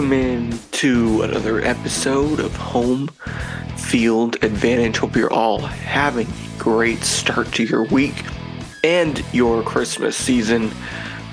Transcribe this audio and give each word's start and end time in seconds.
Welcome 0.00 0.18
in 0.18 0.58
to 0.70 1.20
another 1.20 1.60
episode 1.60 2.40
of 2.40 2.56
Home 2.56 3.08
Field 3.76 4.42
Advantage. 4.42 4.96
Hope 4.96 5.14
you're 5.14 5.30
all 5.30 5.58
having 5.58 6.26
a 6.26 6.58
great 6.58 7.00
start 7.00 7.52
to 7.52 7.64
your 7.64 7.84
week 7.84 8.24
and 8.82 9.22
your 9.34 9.62
Christmas 9.62 10.16
season, 10.16 10.70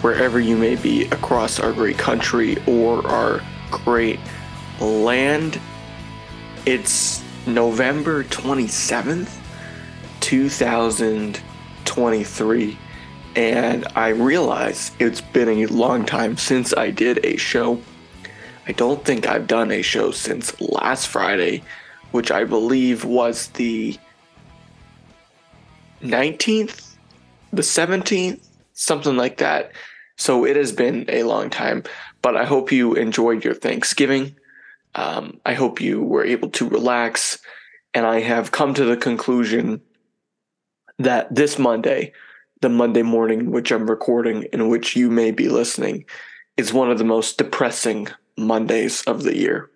wherever 0.01 0.41
you 0.41 0.57
may 0.57 0.75
be 0.75 1.05
across 1.05 1.61
our 1.61 1.71
great 1.71 1.97
country 1.97 2.57
or 2.67 3.07
our 3.07 3.41
great 3.71 4.19
land. 4.81 5.61
It's 6.65 7.23
November 7.45 8.25
27th, 8.25 9.33
2023, 10.19 12.77
and 13.37 13.87
I 13.95 14.09
realize 14.09 14.91
it's 14.99 15.21
been 15.21 15.47
a 15.47 15.67
long 15.67 16.05
time 16.05 16.35
since 16.35 16.75
I 16.75 16.91
did 16.91 17.23
a 17.23 17.37
show. 17.37 17.81
I 18.67 18.73
don't 18.73 19.03
think 19.05 19.25
I've 19.25 19.47
done 19.47 19.71
a 19.71 19.81
show 19.81 20.11
since 20.11 20.59
last 20.59 21.07
Friday, 21.07 21.63
which 22.11 22.31
I 22.31 22.43
believe 22.43 23.05
was 23.05 23.47
the 23.51 23.97
19th, 26.01 26.95
the 27.53 27.61
17th, 27.61 28.45
something 28.73 29.15
like 29.15 29.37
that. 29.37 29.71
So 30.17 30.45
it 30.45 30.57
has 30.57 30.73
been 30.73 31.05
a 31.07 31.23
long 31.23 31.49
time, 31.49 31.83
but 32.21 32.35
I 32.35 32.43
hope 32.43 32.71
you 32.71 32.93
enjoyed 32.95 33.45
your 33.45 33.53
Thanksgiving. 33.53 34.35
Um, 34.95 35.39
I 35.45 35.53
hope 35.53 35.79
you 35.79 36.03
were 36.03 36.25
able 36.25 36.49
to 36.49 36.67
relax. 36.67 37.39
And 37.93 38.05
I 38.05 38.19
have 38.19 38.51
come 38.51 38.73
to 38.73 38.83
the 38.83 38.97
conclusion 38.97 39.81
that 40.99 41.33
this 41.33 41.57
Monday, 41.57 42.11
the 42.59 42.69
Monday 42.69 43.03
morning, 43.03 43.51
which 43.51 43.71
I'm 43.71 43.89
recording, 43.89 44.43
in 44.51 44.67
which 44.67 44.97
you 44.97 45.09
may 45.09 45.31
be 45.31 45.47
listening, 45.47 46.03
is 46.57 46.73
one 46.73 46.91
of 46.91 46.97
the 46.97 47.05
most 47.05 47.37
depressing 47.37 48.09
Mondays 48.37 49.01
of 49.03 49.23
the 49.23 49.35
year. 49.35 49.69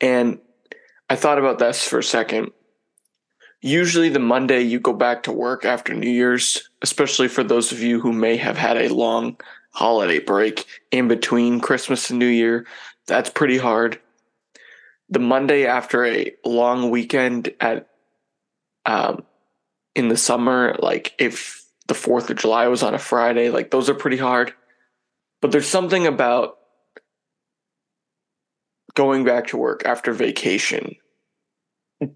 And 0.00 0.38
I 1.10 1.16
thought 1.16 1.38
about 1.38 1.58
this 1.58 1.86
for 1.86 1.98
a 1.98 2.04
second. 2.04 2.52
Usually, 3.60 4.08
the 4.08 4.20
Monday 4.20 4.62
you 4.62 4.78
go 4.78 4.92
back 4.92 5.24
to 5.24 5.32
work 5.32 5.64
after 5.64 5.92
New 5.92 6.10
Year's, 6.10 6.70
especially 6.82 7.26
for 7.26 7.42
those 7.42 7.72
of 7.72 7.80
you 7.80 8.00
who 8.00 8.12
may 8.12 8.36
have 8.36 8.56
had 8.56 8.76
a 8.76 8.94
long 8.94 9.36
holiday 9.72 10.20
break 10.20 10.66
in 10.92 11.08
between 11.08 11.60
Christmas 11.60 12.10
and 12.10 12.18
New 12.18 12.26
Year, 12.26 12.66
that's 13.06 13.30
pretty 13.30 13.58
hard. 13.58 14.00
The 15.08 15.18
Monday 15.18 15.66
after 15.66 16.04
a 16.04 16.34
long 16.44 16.90
weekend 16.90 17.52
at 17.60 17.88
um, 18.86 19.24
in 19.94 20.08
the 20.08 20.16
summer, 20.16 20.76
like 20.78 21.14
if 21.18 21.64
the 21.88 21.94
4th 21.94 22.30
of 22.30 22.36
July 22.36 22.68
was 22.68 22.82
on 22.82 22.94
a 22.94 22.98
Friday, 22.98 23.50
like 23.50 23.70
those 23.70 23.88
are 23.88 23.94
pretty 23.94 24.18
hard. 24.18 24.52
But 25.40 25.52
there's 25.52 25.68
something 25.68 26.06
about 26.06 26.57
going 28.98 29.22
back 29.22 29.46
to 29.46 29.56
work 29.56 29.82
after 29.84 30.12
vacation 30.12 30.96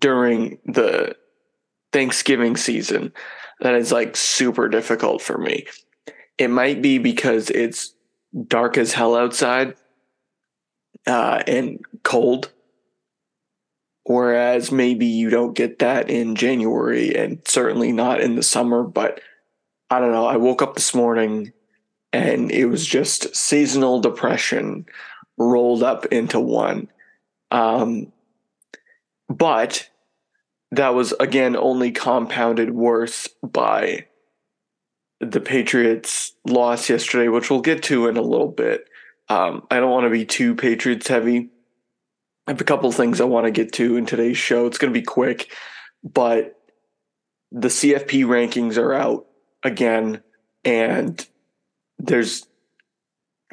during 0.01 0.59
the 0.67 1.15
Thanksgiving 1.93 2.57
season 2.57 3.13
that 3.61 3.77
is 3.77 3.93
like 3.93 4.17
super 4.17 4.69
difficult 4.69 5.23
for 5.23 5.39
me. 5.39 5.65
It 6.39 6.49
might 6.49 6.83
be 6.83 6.99
because 6.99 7.51
it's 7.51 7.95
dark 8.49 8.77
as 8.77 8.93
hell 8.93 9.15
outside 9.15 9.77
uh, 11.07 11.45
and 11.47 11.79
cold. 12.03 12.51
Whereas 14.03 14.73
maybe 14.73 15.07
you 15.07 15.31
don't 15.31 15.55
get 15.55 15.79
that 15.79 16.11
in 16.11 16.35
January 16.35 17.15
and 17.15 17.47
certainly 17.47 17.93
not 17.93 18.21
in 18.21 18.35
the 18.35 18.43
summer. 18.43 18.83
But 18.83 19.21
I 19.89 20.01
don't 20.01 20.11
know. 20.11 20.27
I 20.27 20.37
woke 20.37 20.63
up 20.63 20.75
this 20.75 20.93
morning 20.97 21.53
and 22.13 22.51
it 22.51 22.67
was 22.67 22.85
just 22.85 23.37
seasonal 23.37 24.01
depression 24.01 24.87
rolled 25.39 25.83
up 25.83 26.07
into 26.07 26.41
one. 26.41 26.89
Um, 27.51 28.13
but 29.29 29.89
that 30.73 30.95
was 30.95 31.13
again 31.21 31.57
only 31.57 31.91
compounded 31.93 32.71
worse 32.71 33.29
by 33.43 34.07
the 35.21 35.41
Patriots' 35.41 36.33
loss 36.47 36.91
yesterday, 36.91 37.29
which 37.29 37.51
we'll 37.51 37.61
get 37.61 37.85
to 37.85 38.09
in 38.09 38.17
a 38.17 38.23
little 38.23 38.49
bit. 38.49 38.87
Um, 39.29 39.67
I 39.71 39.79
don't 39.79 39.91
want 39.91 40.05
to 40.05 40.11
be 40.11 40.25
too 40.25 40.55
Patriots 40.57 41.07
heavy. 41.09 41.51
I 42.47 42.51
have 42.51 42.61
a 42.61 42.65
couple 42.65 42.91
things 42.91 43.21
I 43.21 43.25
want 43.25 43.47
to 43.47 43.53
get 43.53 43.73
to 43.75 43.97
in 43.97 44.05
today's 44.05 44.37
show. 44.37 44.67
It's 44.67 44.79
going 44.79 44.93
to 44.93 44.99
be 44.99 45.05
quick, 45.05 45.53
but 46.03 46.59
the 47.53 47.69
CFP 47.69 48.25
rankings 48.25 48.79
are 48.79 48.93
out 48.93 49.27
again, 49.63 50.23
and 50.65 51.25
there's 51.99 52.47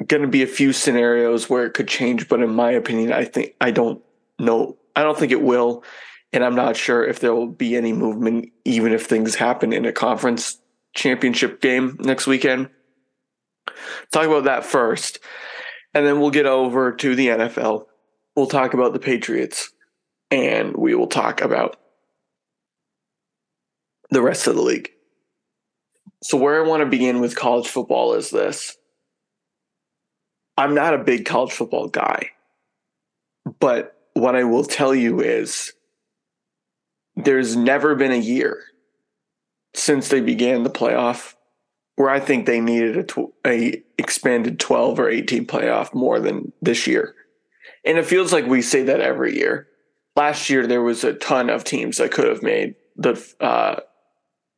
going 0.06 0.22
to 0.22 0.28
be 0.28 0.42
a 0.42 0.46
few 0.46 0.72
scenarios 0.72 1.48
where 1.50 1.66
it 1.66 1.74
could 1.74 1.88
change, 1.88 2.28
but 2.28 2.42
in 2.42 2.50
my 2.50 2.70
opinion, 2.70 3.12
I 3.12 3.24
think 3.24 3.54
I 3.60 3.70
don't 3.70 4.02
know. 4.38 4.76
I 4.96 5.02
don't 5.02 5.18
think 5.18 5.32
it 5.32 5.42
will, 5.42 5.84
and 6.32 6.44
I'm 6.44 6.54
not 6.54 6.76
sure 6.76 7.04
if 7.04 7.20
there 7.20 7.34
will 7.34 7.48
be 7.48 7.76
any 7.76 7.92
movement, 7.92 8.50
even 8.64 8.92
if 8.92 9.06
things 9.06 9.34
happen 9.34 9.72
in 9.72 9.84
a 9.84 9.92
conference 9.92 10.58
championship 10.94 11.60
game 11.60 11.96
next 12.00 12.26
weekend. 12.26 12.70
Talk 14.12 14.26
about 14.26 14.44
that 14.44 14.64
first, 14.64 15.20
and 15.94 16.06
then 16.06 16.20
we'll 16.20 16.30
get 16.30 16.46
over 16.46 16.92
to 16.92 17.14
the 17.14 17.28
NFL. 17.28 17.86
We'll 18.34 18.46
talk 18.46 18.74
about 18.74 18.92
the 18.92 18.98
Patriots, 18.98 19.70
and 20.30 20.76
we 20.76 20.94
will 20.94 21.06
talk 21.06 21.40
about 21.40 21.76
the 24.10 24.22
rest 24.22 24.46
of 24.46 24.56
the 24.56 24.62
league. 24.62 24.90
So, 26.22 26.36
where 26.36 26.62
I 26.62 26.66
want 26.66 26.82
to 26.82 26.86
begin 26.86 27.20
with 27.20 27.36
college 27.36 27.68
football 27.68 28.14
is 28.14 28.30
this 28.30 28.76
I'm 30.60 30.74
not 30.74 30.92
a 30.92 30.98
big 30.98 31.24
college 31.24 31.52
football 31.52 31.88
guy, 31.88 32.32
but 33.60 33.96
what 34.12 34.36
I 34.36 34.44
will 34.44 34.64
tell 34.64 34.94
you 34.94 35.22
is 35.22 35.72
there's 37.16 37.56
never 37.56 37.94
been 37.94 38.12
a 38.12 38.16
year 38.16 38.62
since 39.74 40.10
they 40.10 40.20
began 40.20 40.62
the 40.62 40.68
playoff 40.68 41.32
where 41.96 42.10
I 42.10 42.20
think 42.20 42.44
they 42.44 42.60
needed 42.60 42.98
a, 42.98 43.04
tw- 43.04 43.32
a 43.46 43.82
expanded 43.96 44.60
12 44.60 45.00
or 45.00 45.08
18 45.08 45.46
playoff 45.46 45.94
more 45.94 46.20
than 46.20 46.52
this 46.60 46.86
year. 46.86 47.14
And 47.86 47.96
it 47.96 48.04
feels 48.04 48.30
like 48.30 48.44
we 48.44 48.60
say 48.60 48.82
that 48.82 49.00
every 49.00 49.38
year. 49.38 49.66
Last 50.14 50.50
year 50.50 50.66
there 50.66 50.82
was 50.82 51.04
a 51.04 51.14
ton 51.14 51.48
of 51.48 51.64
teams 51.64 51.96
that 51.96 52.12
could 52.12 52.28
have 52.28 52.42
made 52.42 52.74
the 52.96 53.18
uh, 53.40 53.80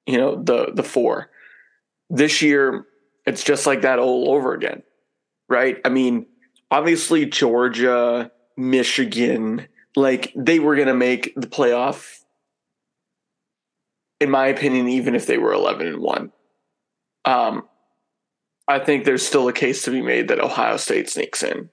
you 0.07 0.19
know 0.19 0.43
the 0.43 0.73
the 0.75 0.83
four. 0.83 1.31
This 2.11 2.43
year 2.43 2.87
it's 3.25 3.45
just 3.45 3.69
like 3.69 3.83
that 3.83 4.01
all 4.01 4.33
over 4.35 4.53
again 4.53 4.83
right? 5.53 5.79
I 5.85 5.91
mean, 5.91 6.27
obviously 6.71 7.27
Georgia, 7.27 8.33
Michigan, 8.57 9.69
like 9.95 10.33
they 10.35 10.59
were 10.59 10.75
going 10.75 10.89
to 10.89 10.95
make 10.95 11.35
the 11.37 11.47
playoff 11.47 12.21
in 14.19 14.31
my 14.31 14.47
opinion 14.47 14.89
even 14.89 15.15
if 15.15 15.27
they 15.27 15.37
were 15.37 15.53
11 15.53 15.87
and 15.87 15.99
1. 15.99 16.33
Um 17.25 17.69
I 18.69 18.79
think 18.79 19.05
there's 19.05 19.27
still 19.27 19.49
a 19.49 19.53
case 19.53 19.83
to 19.83 19.91
be 19.91 20.01
made 20.01 20.29
that 20.29 20.41
Ohio 20.41 20.77
State 20.77 21.11
sneaks 21.11 21.43
in. 21.43 21.69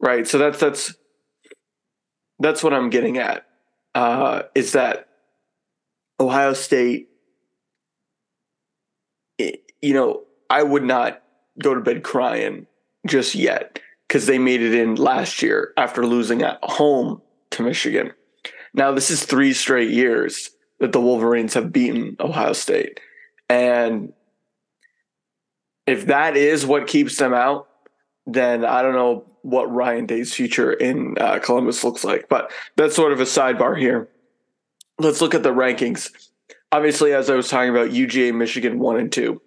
Right? 0.00 0.26
So 0.26 0.38
that's 0.38 0.58
that's 0.58 0.94
that's 2.38 2.62
what 2.62 2.72
I'm 2.72 2.90
getting 2.90 3.18
at. 3.18 3.44
Uh 3.94 4.42
is 4.54 4.72
that 4.72 5.08
Ohio 6.18 6.54
State 6.54 7.08
you 9.38 9.94
know, 9.94 10.22
I 10.48 10.62
would 10.62 10.84
not 10.84 11.21
go 11.60 11.74
to 11.74 11.80
bed 11.80 12.02
crying 12.02 12.66
just 13.06 13.34
yet 13.34 13.78
because 14.08 14.26
they 14.26 14.38
made 14.38 14.62
it 14.62 14.74
in 14.74 14.94
last 14.96 15.42
year 15.42 15.72
after 15.76 16.06
losing 16.06 16.42
at 16.42 16.58
home 16.62 17.20
to 17.50 17.62
Michigan. 17.62 18.12
Now, 18.74 18.92
this 18.92 19.10
is 19.10 19.24
three 19.24 19.52
straight 19.52 19.90
years 19.90 20.50
that 20.80 20.92
the 20.92 21.00
Wolverines 21.00 21.54
have 21.54 21.72
beaten 21.72 22.16
Ohio 22.20 22.52
State. 22.52 23.00
And 23.48 24.12
if 25.86 26.06
that 26.06 26.36
is 26.36 26.64
what 26.64 26.86
keeps 26.86 27.16
them 27.16 27.34
out, 27.34 27.68
then 28.26 28.64
I 28.64 28.82
don't 28.82 28.94
know 28.94 29.26
what 29.42 29.72
Ryan 29.72 30.06
Day's 30.06 30.32
future 30.32 30.72
in 30.72 31.16
uh, 31.20 31.38
Columbus 31.40 31.84
looks 31.84 32.04
like. 32.04 32.28
But 32.28 32.50
that's 32.76 32.96
sort 32.96 33.12
of 33.12 33.20
a 33.20 33.24
sidebar 33.24 33.78
here. 33.78 34.08
Let's 34.98 35.20
look 35.20 35.34
at 35.34 35.42
the 35.42 35.52
rankings. 35.52 36.10
Obviously, 36.70 37.12
as 37.12 37.28
I 37.28 37.34
was 37.34 37.48
talking 37.48 37.70
about, 37.70 37.90
UGA, 37.90 38.34
Michigan, 38.34 38.78
one 38.78 38.98
and 38.98 39.12
two. 39.12 39.42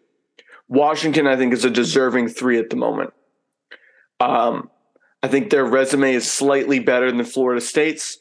Washington, 0.68 1.28
I 1.28 1.36
think, 1.36 1.54
is 1.54 1.66
a 1.66 1.70
deserving 1.70 2.30
three 2.30 2.58
at 2.60 2.70
the 2.70 2.76
moment. 2.76 3.14
Um, 4.20 4.70
I 5.22 5.28
think 5.28 5.50
their 5.50 5.66
resume 5.66 6.14
is 6.14 6.32
slightly 6.32 6.80
better 6.80 7.12
than 7.12 7.24
Florida 7.26 7.62
State's. 7.62 8.18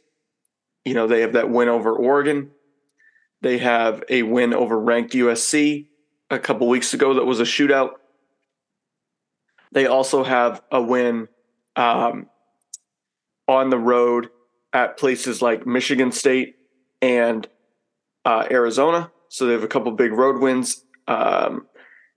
You 0.85 0.94
know, 0.94 1.06
they 1.06 1.23
have 1.23 1.32
that 1.32 1.50
win 1.50 1.69
over 1.69 1.94
Oregon. 1.94 2.50
They 3.41 3.58
have 3.58 4.02
a 4.08 4.23
win 4.23 4.55
over 4.55 4.79
ranked 4.79 5.12
USC 5.12 5.87
a 6.31 6.38
couple 6.38 6.69
weeks 6.69 6.94
ago 6.94 7.14
that 7.14 7.25
was 7.25 7.41
a 7.41 7.44
shootout. 7.44 7.91
They 9.73 9.87
also 9.87 10.25
have 10.25 10.62
a 10.70 10.81
win 10.81 11.29
um, 11.76 12.29
on 13.49 13.70
the 13.70 13.79
road 13.79 14.29
at 14.73 14.96
places 14.96 15.43
like 15.43 15.67
Michigan 15.67 16.12
State 16.12 16.56
and 17.02 17.46
uh, 18.25 18.46
Arizona. 18.50 19.11
So 19.29 19.46
they 19.46 19.52
have 19.52 19.64
a 19.64 19.69
couple 19.69 19.93
big 19.93 20.12
road 20.12 20.41
wins. 20.41 20.85
Um, 21.06 21.67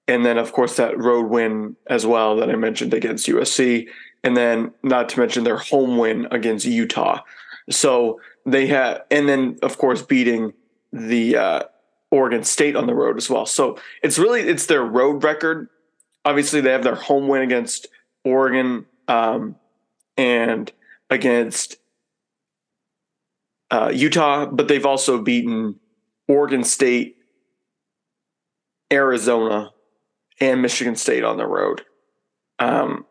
and 0.07 0.25
then 0.25 0.37
of 0.37 0.53
course 0.53 0.75
that 0.77 0.97
road 0.97 1.29
win 1.29 1.75
as 1.87 2.05
well 2.05 2.35
that 2.37 2.49
I 2.49 2.55
mentioned 2.55 2.93
against 2.93 3.27
USC 3.27 3.87
and 4.23 4.35
then 4.35 4.71
not 4.83 5.09
to 5.09 5.19
mention 5.19 5.43
their 5.43 5.57
home 5.57 5.97
win 5.97 6.27
against 6.31 6.65
Utah. 6.65 7.21
So 7.69 8.19
they 8.45 8.67
have, 8.67 9.03
and 9.11 9.27
then 9.27 9.57
of 9.61 9.77
course 9.77 10.01
beating 10.01 10.53
the 10.91 11.37
uh, 11.37 11.63
Oregon 12.11 12.43
State 12.43 12.75
on 12.75 12.87
the 12.87 12.95
road 12.95 13.17
as 13.17 13.29
well. 13.29 13.45
So 13.45 13.77
it's 14.01 14.17
really 14.17 14.41
it's 14.41 14.65
their 14.65 14.83
road 14.83 15.23
record. 15.23 15.69
Obviously, 16.25 16.61
they 16.61 16.71
have 16.71 16.83
their 16.83 16.95
home 16.95 17.27
win 17.27 17.41
against 17.41 17.87
Oregon 18.23 18.85
um, 19.07 19.55
and 20.17 20.71
against 21.09 21.77
uh, 23.71 23.91
Utah, 23.93 24.45
but 24.45 24.67
they've 24.67 24.85
also 24.85 25.21
beaten 25.21 25.79
Oregon 26.27 26.63
State, 26.63 27.17
Arizona, 28.91 29.71
and 30.39 30.61
Michigan 30.61 30.95
State 30.95 31.23
on 31.23 31.37
the 31.37 31.45
road. 31.45 31.83
Um, 32.59 33.05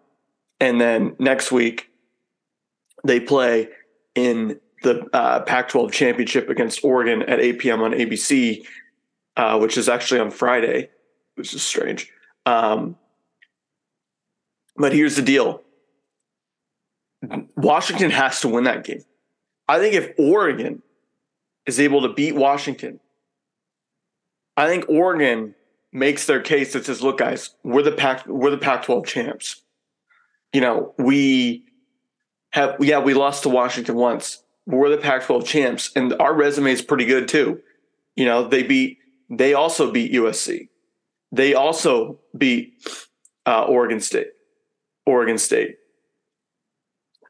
and 0.61 0.81
then 0.81 1.17
next 1.19 1.53
week, 1.53 1.91
they 3.05 3.21
play 3.21 3.69
in 4.15 4.61
the 4.83 5.07
uh, 5.13 5.41
Pac 5.41 5.69
12 5.69 5.93
championship 5.93 6.49
against 6.49 6.85
Oregon 6.85 7.23
at 7.23 7.41
8 7.41 7.59
p.m. 7.59 7.83
on 7.83 7.93
ABC, 7.93 8.67
uh, 9.37 9.59
which 9.59 9.77
is 9.77 9.89
actually 9.89 10.21
on 10.21 10.31
Friday, 10.31 10.91
which 11.35 11.55
is 11.55 11.63
strange. 11.63 12.11
Um, 12.45 12.97
but 14.77 14.93
here's 14.93 15.17
the 15.17 15.23
deal 15.23 15.63
Washington 17.57 18.11
has 18.11 18.41
to 18.41 18.49
win 18.49 18.65
that 18.65 18.85
game. 18.85 19.03
I 19.69 19.79
think 19.79 19.95
if 19.95 20.13
Oregon 20.19 20.83
is 21.67 21.81
able 21.81 22.03
to 22.03 22.13
beat 22.13 22.35
Washington, 22.35 23.01
I 24.57 24.69
think 24.69 24.89
Oregon 24.89 25.55
makes 25.97 26.27
their 26.27 26.41
case 26.41 26.75
that 26.75 26.85
says, 26.85 27.03
"Look, 27.03 27.19
guys, 27.19 27.51
we're 27.65 27.83
the 27.83 27.93
Pac, 27.93 28.27
we're 28.27 28.51
the 28.51 28.59
Pac-12 28.59 29.07
champs. 29.07 29.63
You 30.53 30.61
know, 30.61 30.95
we 30.99 31.65
have, 32.51 32.77
yeah, 32.81 32.99
we 32.99 33.15
lost 33.15 33.43
to 33.45 33.49
Washington 33.49 33.97
once, 33.97 34.43
we're 34.67 34.91
the 34.91 34.99
Pac-12 34.99 35.47
champs, 35.47 35.91
and 35.97 36.13
our 36.21 36.35
resume 36.35 36.71
is 36.71 36.83
pretty 36.83 37.07
good 37.07 37.29
too. 37.29 37.61
You 38.15 38.27
know, 38.27 38.47
they 38.47 38.63
beat, 38.63 38.99
they 39.31 39.55
also 39.55 39.91
beat 39.91 40.13
USC, 40.13 40.69
they 41.33 41.55
also 41.55 42.21
beat 42.37 42.75
uh, 43.47 43.65
Oregon 43.65 44.01
State, 44.01 44.29
Oregon 45.07 45.39
State. 45.39 45.77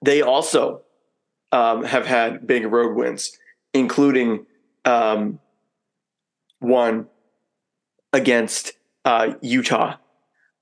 They 0.03 0.23
also 0.23 0.83
um, 1.53 1.85
have 1.85 2.07
had 2.07 2.47
big 2.47 2.67
road 2.67 2.97
wins, 2.97 3.37
including 3.73 4.47
um, 4.85 5.41
one 6.59 7.07
against 8.13 8.73
uh, 9.05 9.35
Utah, 9.41 9.97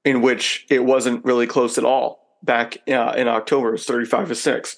in 0.04 0.22
which 0.22 0.66
it 0.70 0.84
wasn't 0.84 1.24
really 1.24 1.46
close 1.46 1.78
at 1.78 1.84
all 1.84 2.38
back 2.42 2.76
uh, 2.88 3.14
in 3.16 3.28
October. 3.28 3.68
It 3.68 3.72
was 3.72 3.86
35 3.86 4.28
to 4.28 4.34
6. 4.34 4.76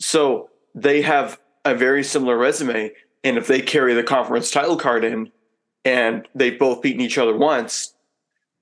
So 0.00 0.50
they 0.74 1.02
have 1.02 1.40
a 1.64 1.74
very 1.74 2.04
similar 2.04 2.36
resume. 2.36 2.92
And 3.24 3.38
if 3.38 3.46
they 3.46 3.60
carry 3.60 3.94
the 3.94 4.02
conference 4.02 4.50
title 4.50 4.76
card 4.76 5.04
in 5.04 5.32
and 5.84 6.28
they've 6.34 6.58
both 6.58 6.82
beaten 6.82 7.00
each 7.00 7.18
other 7.18 7.36
once, 7.36 7.94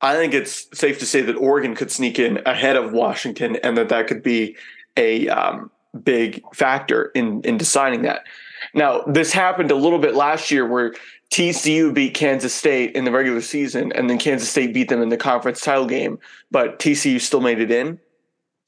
I 0.01 0.15
think 0.15 0.35
it's 0.35 0.69
safe 0.79 0.99
to 1.01 1.07
say 1.07 1.23
that 1.23 1.37
Oregon 1.37 1.75
could 1.75 1.91
sneak 1.91 2.19
in 2.19 2.41
ahead 2.47 2.77
of 2.77 2.93
Washington 2.93 3.57
and 3.57 3.77
that 3.77 3.89
that 3.89 4.07
could 4.07 4.23
be 4.23 4.57
a 4.97 5.29
um, 5.29 5.71
big 6.03 6.43
factor 6.55 7.07
in, 7.15 7.43
in 7.43 7.57
deciding 7.57 8.03
that. 8.03 8.25
Now, 8.75 9.03
this 9.03 9.33
happened 9.33 9.71
a 9.71 9.77
little 9.77 9.99
bit 9.99 10.15
last 10.15 10.51
year 10.51 10.67
where 10.67 10.95
TCU 11.35 11.93
beat 11.93 12.15
Kansas 12.15 12.55
State 12.55 12.95
in 12.95 13.03
the 13.03 13.11
regular 13.11 13.41
season, 13.41 13.91
and 13.91 14.09
then 14.09 14.19
Kansas 14.19 14.49
State 14.49 14.73
beat 14.73 14.89
them 14.89 15.03
in 15.03 15.09
the 15.09 15.17
conference 15.17 15.61
title 15.61 15.85
game, 15.85 16.21
but 16.53 16.79
TCU 16.79 17.21
still 17.21 17.41
made 17.41 17.59
it 17.59 17.73
in. 17.73 17.99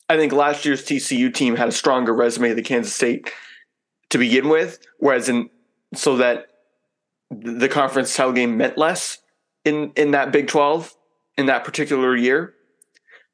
I 0.09 0.17
think 0.17 0.33
last 0.33 0.65
year's 0.65 0.85
TCU 0.85 1.33
team 1.33 1.55
had 1.55 1.69
a 1.69 1.73
stronger 1.73 2.13
resume 2.13 2.55
than 2.55 2.65
Kansas 2.65 2.93
State 2.93 3.33
to 4.11 4.19
begin 4.19 4.49
with, 4.49 4.81
whereas 4.99 5.29
in 5.29 5.49
so 5.95 6.17
that 6.17 6.49
the 7.31 7.69
conference 7.69 8.17
title 8.17 8.33
game 8.33 8.57
meant 8.57 8.77
less 8.77 9.19
in 9.65 9.93
in 9.95 10.11
that 10.11 10.33
Big 10.33 10.49
12 10.49 10.93
in 11.39 11.47
that 11.47 11.63
particular 11.63 12.17
year. 12.17 12.53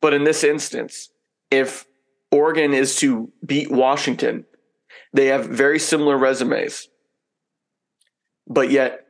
But 0.02 0.12
in 0.12 0.24
this 0.24 0.44
instance, 0.44 1.08
if 1.50 1.86
Oregon 2.30 2.74
is 2.74 2.96
to 2.96 3.32
beat 3.46 3.70
Washington, 3.70 4.44
they 5.14 5.28
have 5.28 5.46
very 5.46 5.78
similar 5.78 6.18
resumes. 6.18 6.88
But 8.46 8.70
yet 8.70 9.01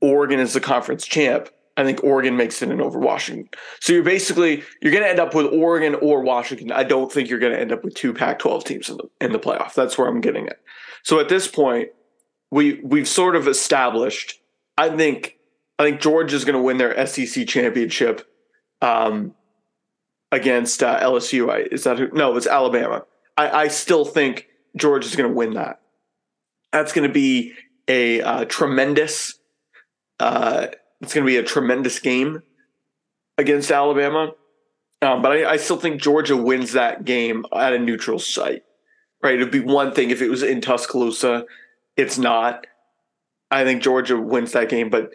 Oregon 0.00 0.38
is 0.38 0.52
the 0.52 0.60
conference 0.60 1.06
champ, 1.06 1.48
I 1.76 1.84
think 1.84 2.02
Oregon 2.02 2.36
makes 2.36 2.62
it 2.62 2.70
in 2.70 2.80
over 2.80 2.98
Washington. 2.98 3.48
So 3.80 3.92
you're 3.92 4.02
basically 4.02 4.62
you're 4.80 4.92
going 4.92 5.04
to 5.04 5.10
end 5.10 5.20
up 5.20 5.34
with 5.34 5.46
Oregon 5.46 5.94
or 5.96 6.22
Washington. 6.22 6.72
I 6.72 6.84
don't 6.84 7.12
think 7.12 7.28
you're 7.28 7.38
going 7.38 7.52
to 7.52 7.60
end 7.60 7.72
up 7.72 7.84
with 7.84 7.94
two 7.94 8.14
Pac-12 8.14 8.64
teams 8.64 8.88
in 8.88 8.96
the 8.96 9.04
in 9.20 9.32
the 9.32 9.38
playoff. 9.38 9.74
That's 9.74 9.98
where 9.98 10.08
I'm 10.08 10.20
getting 10.20 10.46
it. 10.46 10.58
So 11.02 11.20
at 11.20 11.28
this 11.28 11.46
point, 11.46 11.88
we 12.50 12.80
we've 12.82 13.08
sort 13.08 13.36
of 13.36 13.46
established. 13.46 14.40
I 14.78 14.96
think 14.96 15.36
I 15.78 15.84
think 15.84 16.00
Georgia 16.00 16.34
is 16.34 16.44
going 16.44 16.56
to 16.56 16.62
win 16.62 16.78
their 16.78 17.06
SEC 17.06 17.46
championship 17.46 18.26
um, 18.80 19.34
against 20.32 20.82
uh, 20.82 20.98
LSU. 21.00 21.72
Is 21.72 21.84
that 21.84 21.98
who? 21.98 22.08
No, 22.12 22.34
it's 22.36 22.46
Alabama. 22.46 23.04
I, 23.36 23.50
I 23.50 23.68
still 23.68 24.06
think 24.06 24.46
Georgia 24.76 25.06
is 25.06 25.14
going 25.14 25.28
to 25.28 25.36
win 25.36 25.54
that. 25.54 25.82
That's 26.72 26.94
going 26.94 27.06
to 27.06 27.12
be 27.12 27.52
a 27.86 28.22
uh, 28.22 28.44
tremendous 28.46 29.38
uh, 30.20 30.68
it's 31.00 31.14
going 31.14 31.26
to 31.26 31.30
be 31.30 31.36
a 31.36 31.42
tremendous 31.42 31.98
game 31.98 32.42
against 33.38 33.70
Alabama. 33.70 34.32
Um, 35.02 35.22
but 35.22 35.32
I, 35.32 35.52
I, 35.52 35.56
still 35.58 35.76
think 35.76 36.00
Georgia 36.00 36.36
wins 36.36 36.72
that 36.72 37.04
game 37.04 37.44
at 37.54 37.74
a 37.74 37.78
neutral 37.78 38.18
site. 38.18 38.64
Right? 39.22 39.34
It'd 39.34 39.50
be 39.50 39.60
one 39.60 39.92
thing 39.92 40.10
if 40.10 40.22
it 40.22 40.30
was 40.30 40.42
in 40.42 40.60
Tuscaloosa. 40.60 41.44
It's 41.96 42.16
not. 42.16 42.66
I 43.50 43.64
think 43.64 43.82
Georgia 43.82 44.16
wins 44.18 44.52
that 44.52 44.68
game, 44.68 44.88
but 44.88 45.12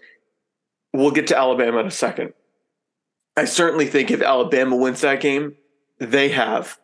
we'll 0.93 1.11
get 1.11 1.27
to 1.27 1.37
Alabama 1.37 1.79
in 1.79 1.87
a 1.87 1.91
second. 1.91 2.33
I 3.35 3.45
certainly 3.45 3.87
think 3.87 4.11
if 4.11 4.21
Alabama 4.21 4.75
wins 4.75 5.01
that 5.01 5.21
game, 5.21 5.55
they 5.99 6.29
have 6.29 6.77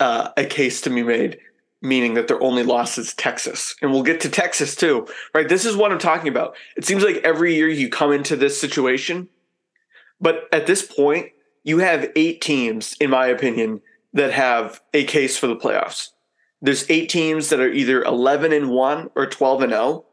uh, 0.00 0.30
a 0.36 0.44
case 0.44 0.80
to 0.82 0.90
be 0.90 1.02
made 1.02 1.38
meaning 1.84 2.14
that 2.14 2.26
their 2.26 2.42
only 2.42 2.62
loss 2.62 2.98
is 2.98 3.14
Texas. 3.14 3.76
And 3.82 3.92
we'll 3.92 4.02
get 4.02 4.20
to 4.22 4.28
Texas 4.28 4.74
too, 4.74 5.06
right? 5.34 5.48
This 5.48 5.64
is 5.64 5.76
what 5.76 5.92
I'm 5.92 5.98
talking 5.98 6.28
about. 6.28 6.56
It 6.76 6.84
seems 6.84 7.04
like 7.04 7.16
every 7.16 7.54
year 7.54 7.68
you 7.68 7.88
come 7.88 8.12
into 8.12 8.34
this 8.34 8.60
situation, 8.60 9.28
but 10.20 10.48
at 10.52 10.66
this 10.66 10.82
point, 10.82 11.30
you 11.62 11.78
have 11.78 12.10
eight 12.16 12.40
teams, 12.40 12.96
in 13.00 13.10
my 13.10 13.26
opinion, 13.26 13.80
that 14.12 14.32
have 14.32 14.80
a 14.92 15.04
case 15.04 15.36
for 15.36 15.46
the 15.46 15.56
playoffs. 15.56 16.08
There's 16.60 16.88
eight 16.90 17.08
teams 17.08 17.50
that 17.50 17.60
are 17.60 17.70
either 17.70 18.02
11 18.02 18.52
and 18.52 18.70
1 18.70 19.10
or 19.14 19.26
12 19.26 19.62
and 19.62 19.72
0 19.72 20.04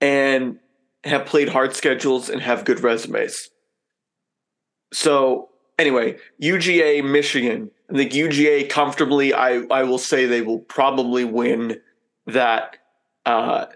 and 0.00 0.58
have 1.04 1.26
played 1.26 1.48
hard 1.48 1.74
schedules 1.74 2.28
and 2.28 2.40
have 2.40 2.64
good 2.64 2.80
resumes. 2.80 3.50
So, 4.92 5.49
anyway, 5.80 6.16
UGA, 6.42 7.04
Michigan, 7.04 7.70
I 7.90 7.96
think 7.96 8.12
UGA 8.12 8.68
comfortably. 8.68 9.34
I 9.34 9.62
I 9.70 9.82
will 9.82 9.98
say 9.98 10.26
they 10.26 10.42
will 10.42 10.60
probably 10.60 11.24
win 11.24 11.80
that 12.26 12.76
uh, 13.26 13.66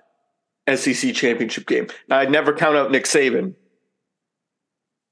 SEC 0.72 1.14
championship 1.14 1.66
game. 1.66 1.88
Now 2.08 2.18
I'd 2.18 2.30
never 2.30 2.52
count 2.52 2.76
out 2.76 2.90
Nick 2.90 3.04
Saban, 3.04 3.54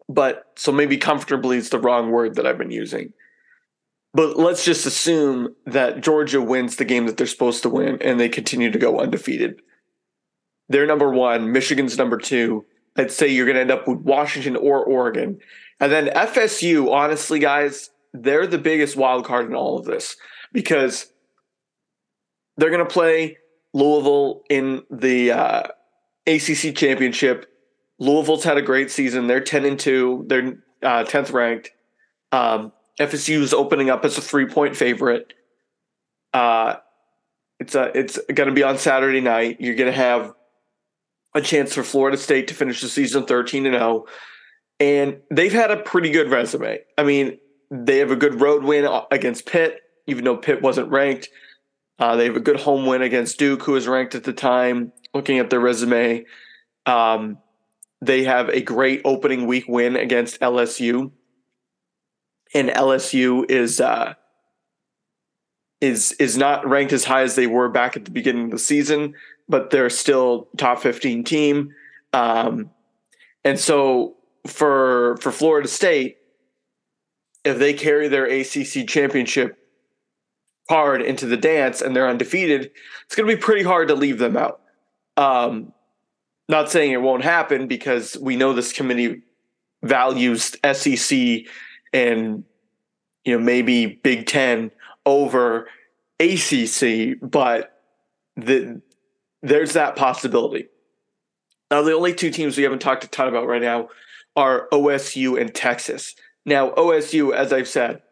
but 0.09 0.53
so 0.57 0.71
maybe 0.71 0.97
comfortably 0.97 1.57
is 1.57 1.71
the 1.71 1.81
wrong 1.81 2.11
word 2.11 2.37
that 2.37 2.47
I've 2.47 2.59
been 2.59 2.71
using. 2.71 3.13
But 4.15 4.39
let's 4.39 4.65
just 4.65 4.85
assume 4.85 5.55
that 5.65 6.03
Georgia 6.03 6.43
wins 6.43 6.77
the 6.77 6.85
game 6.85 7.07
that 7.07 7.17
they're 7.17 7.27
supposed 7.27 7.63
to 7.63 7.71
win 7.71 8.01
and 8.03 8.21
they 8.21 8.29
continue 8.29 8.71
to 8.71 8.79
go 8.79 9.01
undefeated. 9.01 9.63
They're 10.69 10.87
number 10.87 11.11
one, 11.11 11.51
Michigan's 11.51 11.97
number 11.97 12.19
two. 12.19 12.67
I'd 12.97 13.11
say 13.11 13.29
you're 13.29 13.47
going 13.47 13.55
to 13.55 13.63
end 13.63 13.71
up 13.71 13.89
with 13.89 14.01
Washington 14.01 14.55
or 14.57 14.85
Oregon. 14.85 15.41
And 15.83 15.91
then 15.91 16.07
FSU, 16.07 16.93
honestly, 16.93 17.41
guys, 17.41 17.91
they're 18.15 18.47
the 18.47 18.57
biggest 18.57 18.97
wild 18.97 19.25
card 19.25 19.47
in 19.47 19.57
all 19.57 19.77
of 19.77 19.85
this 19.85 20.17
because 20.53 21.09
they're 22.57 22.71
going 22.71 22.87
to 22.87 22.91
play 22.91 23.39
Louisville 23.75 24.43
in 24.49 24.83
the 24.93 25.33
uh, 25.33 25.63
ACC 26.29 26.77
championship. 26.77 27.47
Louisville's 27.99 28.45
had 28.45 28.59
a 28.59 28.63
great 28.63 28.93
season. 28.93 29.27
They're 29.27 29.41
10 29.41 29.65
and 29.65 29.79
2. 29.79 30.27
They're 30.29 30.63
uh, 30.85 31.03
10th 31.03 31.33
ranked. 31.33 31.73
Um, 32.31 32.71
FSU 33.01 33.41
is 33.41 33.53
opening 33.53 33.91
up 33.91 34.05
as 34.05 34.17
a 34.17 34.21
three 34.21 34.47
point 34.47 34.77
favorite. 34.77 35.33
Uh, 36.33 36.77
it's 37.59 37.75
a, 37.75 37.91
it's 37.99 38.21
going 38.33 38.49
to 38.49 38.55
be 38.55 38.63
on 38.63 38.79
Saturday 38.79 39.21
night. 39.21 39.57
You're 39.59 39.75
going 39.75 39.91
to 39.91 39.99
have 39.99 40.33
a 41.35 41.41
chance 41.41 41.75
for 41.75 41.83
Florida 41.83 42.17
State 42.17 42.47
to 42.49 42.55
finish 42.55 42.81
the 42.81 42.89
season 42.89 43.27
13 43.27 43.67
and 43.67 43.75
0. 43.75 44.07
And 44.81 45.21
they've 45.31 45.53
had 45.53 45.71
a 45.71 45.77
pretty 45.77 46.11
good 46.11 46.31
resume. 46.31 46.81
I 46.99 47.05
mean, 47.05 47.39
they 47.71 47.99
have 47.99 48.11
a 48.11 48.17
good 48.17 48.41
road 48.41 48.65
win 48.65 48.89
against 49.11 49.47
Pitt, 49.47 49.81
even 50.07 50.25
though 50.25 50.37
Pitt 50.37 50.61
wasn't 50.61 50.91
ranked. 50.91 51.29
Uh, 51.99 52.17
they 52.17 52.25
have 52.25 52.37
a 52.37 52.41
good 52.41 52.61
home 52.61 52.87
win 52.87 53.03
against 53.03 53.39
Duke, 53.39 53.63
who 53.63 53.73
was 53.73 53.87
ranked 53.87 54.15
at 54.15 54.25
the 54.25 54.33
time. 54.33 54.93
Looking 55.15 55.39
at 55.39 55.51
their 55.51 55.61
resume, 55.61 56.25
um, 56.87 57.39
they 58.01 58.25
have 58.25 58.49
a 58.49 58.61
great 58.61 59.03
opening 59.05 59.47
week 59.47 59.67
win 59.69 59.95
against 59.97 60.41
LSU. 60.41 61.13
and 62.55 62.69
LSU 62.69 63.49
is 63.51 63.81
uh, 63.81 64.15
is 65.81 66.13
is 66.13 66.37
not 66.37 66.67
ranked 66.67 66.93
as 66.93 67.05
high 67.05 67.23
as 67.23 67.35
they 67.35 67.47
were 67.47 67.69
back 67.69 67.97
at 67.97 68.05
the 68.05 68.11
beginning 68.11 68.47
of 68.47 68.51
the 68.51 68.59
season, 68.59 69.15
but 69.49 69.71
they're 69.71 69.91
still 69.91 70.49
top 70.57 70.81
15 70.81 71.25
team. 71.25 71.75
Um, 72.13 72.71
and 73.45 73.59
so 73.59 74.17
for 74.47 75.17
for 75.19 75.33
Florida 75.33 75.69
State, 75.69 76.19
if 77.45 77.59
they 77.59 77.73
carry 77.73 78.09
their 78.09 78.27
ACC 78.27 78.87
championship 78.87 79.59
card 80.69 81.03
into 81.03 81.27
the 81.27 81.37
dance 81.37 81.81
and 81.81 81.95
they're 81.95 82.09
undefeated, 82.09 82.71
it's 83.05 83.15
going 83.15 83.29
to 83.29 83.35
be 83.35 83.41
pretty 83.41 83.63
hard 83.63 83.89
to 83.89 83.95
leave 83.95 84.19
them 84.19 84.37
out. 84.37 84.61
Um, 85.17 85.73
not 86.49 86.71
saying 86.71 86.93
it 86.93 87.03
won't 87.03 87.25
happen 87.25 87.67
because 87.67 88.17
we 88.21 88.37
know 88.37 88.53
this 88.53 88.73
committee 88.73 89.23
values 89.83 90.57
SEC 90.73 91.19
and 91.93 92.45
you 93.25 93.37
know 93.37 93.45
maybe 93.45 93.87
Big 93.87 94.27
Ten 94.27 94.71
over 95.05 95.69
ACC, 96.21 97.19
but 97.21 97.83
the, 98.37 98.81
there's 99.43 99.73
that 99.73 99.97
possibility. 99.97 100.69
Now, 101.71 101.83
the 101.83 101.95
only 101.95 102.15
two 102.15 102.31
teams 102.31 102.57
we 102.57 102.63
haven't 102.63 102.81
talked 102.81 103.05
a 103.05 103.09
ton 103.09 103.29
about 103.29 103.47
right 103.47 103.63
now 103.63 103.89
are 104.37 104.69
OSU 104.73 105.41
and 105.41 105.55
Texas. 105.55 106.15
Now, 106.45 106.71
OSU, 106.71 107.35
as 107.35 107.53
I've 107.53 107.69
said, 107.69 108.03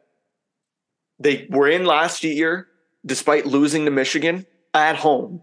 they 1.18 1.46
were 1.50 1.68
in 1.68 1.84
last 1.84 2.24
year 2.24 2.66
despite 3.04 3.46
losing 3.46 3.84
to 3.86 3.90
Michigan 3.90 4.46
at 4.74 4.96
home. 4.96 5.42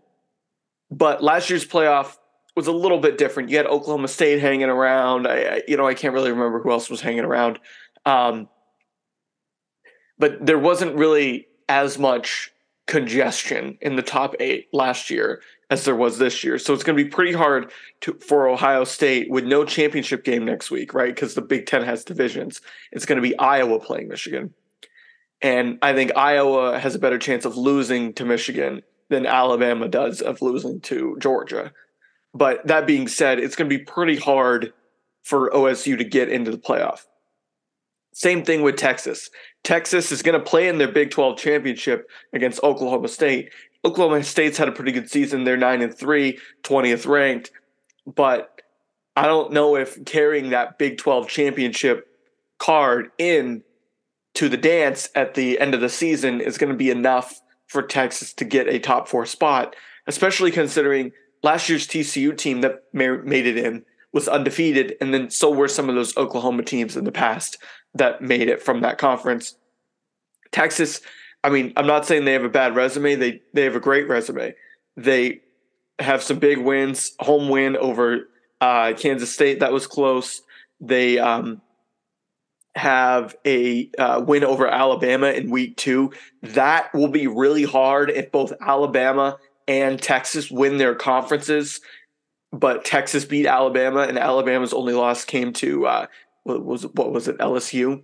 But 0.89 1.23
last 1.23 1.49
year's 1.49 1.65
playoff 1.65 2.17
was 2.55 2.67
a 2.67 2.71
little 2.71 2.99
bit 2.99 3.17
different. 3.17 3.49
You 3.49 3.57
had 3.57 3.65
Oklahoma 3.67 4.07
State 4.07 4.39
hanging 4.39 4.69
around. 4.69 5.27
I, 5.27 5.61
you 5.67 5.77
know, 5.77 5.87
I 5.87 5.93
can't 5.93 6.13
really 6.13 6.31
remember 6.31 6.61
who 6.61 6.71
else 6.71 6.89
was 6.89 7.01
hanging 7.01 7.23
around. 7.23 7.59
Um, 8.05 8.47
but 10.17 10.43
there 10.45 10.57
wasn't 10.57 10.95
really 10.95 11.47
as 11.69 11.99
much 11.99 12.51
congestion 12.87 13.77
in 13.81 13.95
the 13.95 14.01
top 14.01 14.35
eight 14.39 14.67
last 14.71 15.09
year 15.09 15.41
as 15.69 15.85
there 15.85 15.95
was 15.95 16.17
this 16.17 16.43
year. 16.43 16.57
So 16.57 16.73
it's 16.73 16.83
going 16.83 16.97
to 16.97 17.03
be 17.03 17.09
pretty 17.09 17.33
hard 17.33 17.71
to, 18.01 18.13
for 18.13 18.47
Ohio 18.47 18.83
State 18.83 19.29
with 19.29 19.43
no 19.43 19.65
championship 19.65 20.23
game 20.23 20.45
next 20.45 20.71
week, 20.71 20.93
right? 20.93 21.13
Because 21.13 21.33
the 21.33 21.41
Big 21.41 21.65
Ten 21.65 21.83
has 21.83 22.03
divisions. 22.03 22.61
It's 22.91 23.05
going 23.05 23.17
to 23.17 23.21
be 23.21 23.37
Iowa 23.37 23.79
playing 23.79 24.07
Michigan. 24.07 24.53
And 25.41 25.77
I 25.81 25.93
think 25.93 26.15
Iowa 26.15 26.79
has 26.79 26.95
a 26.95 26.99
better 26.99 27.19
chance 27.19 27.45
of 27.45 27.57
losing 27.57 28.13
to 28.13 28.25
Michigan 28.25 28.81
than 29.09 29.25
Alabama 29.25 29.87
does 29.87 30.21
of 30.21 30.41
losing 30.41 30.81
to 30.81 31.17
Georgia. 31.19 31.71
But 32.33 32.65
that 32.67 32.87
being 32.87 33.07
said, 33.07 33.39
it's 33.39 33.55
going 33.55 33.69
to 33.69 33.77
be 33.77 33.83
pretty 33.83 34.15
hard 34.15 34.73
for 35.23 35.49
OSU 35.51 35.97
to 35.97 36.03
get 36.03 36.29
into 36.29 36.51
the 36.51 36.57
playoff. 36.57 37.01
Same 38.13 38.43
thing 38.43 38.63
with 38.63 38.77
Texas. 38.77 39.29
Texas 39.63 40.11
is 40.11 40.23
going 40.23 40.39
to 40.39 40.43
play 40.43 40.67
in 40.67 40.77
their 40.77 40.91
Big 40.91 41.11
12 41.11 41.37
championship 41.37 42.09
against 42.33 42.63
Oklahoma 42.63 43.09
State. 43.09 43.51
Oklahoma 43.87 44.21
State's 44.23 44.57
had 44.57 44.67
a 44.67 44.73
pretty 44.73 44.91
good 44.91 45.09
season. 45.09 45.45
They're 45.45 45.55
9 45.55 45.81
and 45.81 45.97
3, 45.97 46.37
20th 46.63 47.07
ranked. 47.07 47.51
But 48.05 48.61
I 49.15 49.25
don't 49.27 49.53
know 49.53 49.77
if 49.77 50.03
carrying 50.03 50.49
that 50.49 50.77
Big 50.77 50.97
12 50.97 51.29
championship 51.29 52.05
card 52.59 53.11
in 53.17 53.63
to 54.33 54.49
the 54.49 54.57
dance 54.57 55.09
at 55.15 55.35
the 55.35 55.57
end 55.59 55.73
of 55.73 55.79
the 55.79 55.89
season 55.89 56.41
is 56.41 56.57
going 56.57 56.71
to 56.71 56.77
be 56.77 56.89
enough 56.89 57.39
for 57.67 57.81
Texas 57.81 58.33
to 58.33 58.45
get 58.45 58.67
a 58.67 58.77
top 58.77 59.07
4 59.07 59.25
spot, 59.25 59.73
especially 60.05 60.51
considering 60.51 61.13
last 61.41 61.69
year's 61.69 61.87
TCU 61.87 62.37
team 62.37 62.61
that 62.61 62.83
made 62.93 63.47
it 63.47 63.57
in 63.57 63.85
was 64.11 64.27
undefeated 64.27 64.95
and 64.99 65.13
then 65.13 65.29
so 65.29 65.49
were 65.49 65.67
some 65.67 65.87
of 65.87 65.95
those 65.95 66.15
Oklahoma 66.17 66.63
teams 66.63 66.97
in 66.97 67.05
the 67.05 67.11
past 67.11 67.57
that 67.93 68.21
made 68.21 68.49
it 68.49 68.61
from 68.61 68.81
that 68.81 68.97
conference. 68.97 69.55
Texas, 70.51 71.01
I 71.43 71.49
mean, 71.49 71.73
I'm 71.77 71.87
not 71.87 72.05
saying 72.05 72.25
they 72.25 72.33
have 72.33 72.43
a 72.43 72.49
bad 72.49 72.75
resume. 72.75 73.15
They 73.15 73.41
they 73.53 73.63
have 73.63 73.75
a 73.75 73.79
great 73.79 74.07
resume. 74.07 74.55
They 74.95 75.41
have 75.99 76.23
some 76.23 76.39
big 76.39 76.57
wins. 76.57 77.13
Home 77.19 77.49
win 77.49 77.77
over 77.77 78.29
uh, 78.61 78.93
Kansas 78.97 79.33
State 79.33 79.59
that 79.59 79.71
was 79.71 79.87
close. 79.87 80.41
They 80.79 81.19
um, 81.19 81.61
have 82.75 83.35
a 83.45 83.89
uh, 83.97 84.23
win 84.25 84.43
over 84.43 84.67
Alabama 84.67 85.27
in 85.27 85.49
week 85.49 85.77
two. 85.77 86.11
That 86.41 86.93
will 86.93 87.07
be 87.07 87.27
really 87.27 87.63
hard 87.63 88.09
if 88.09 88.31
both 88.31 88.53
Alabama 88.61 89.37
and 89.67 90.01
Texas 90.01 90.49
win 90.49 90.77
their 90.77 90.95
conferences. 90.95 91.81
But 92.51 92.85
Texas 92.85 93.25
beat 93.25 93.45
Alabama, 93.45 94.01
and 94.01 94.17
Alabama's 94.17 94.73
only 94.73 94.93
loss 94.93 95.25
came 95.25 95.51
to 95.53 95.85
uh, 95.85 96.07
what 96.43 96.63
was 96.63 96.83
what 96.83 97.11
was 97.11 97.27
it 97.27 97.37
LSU. 97.39 98.01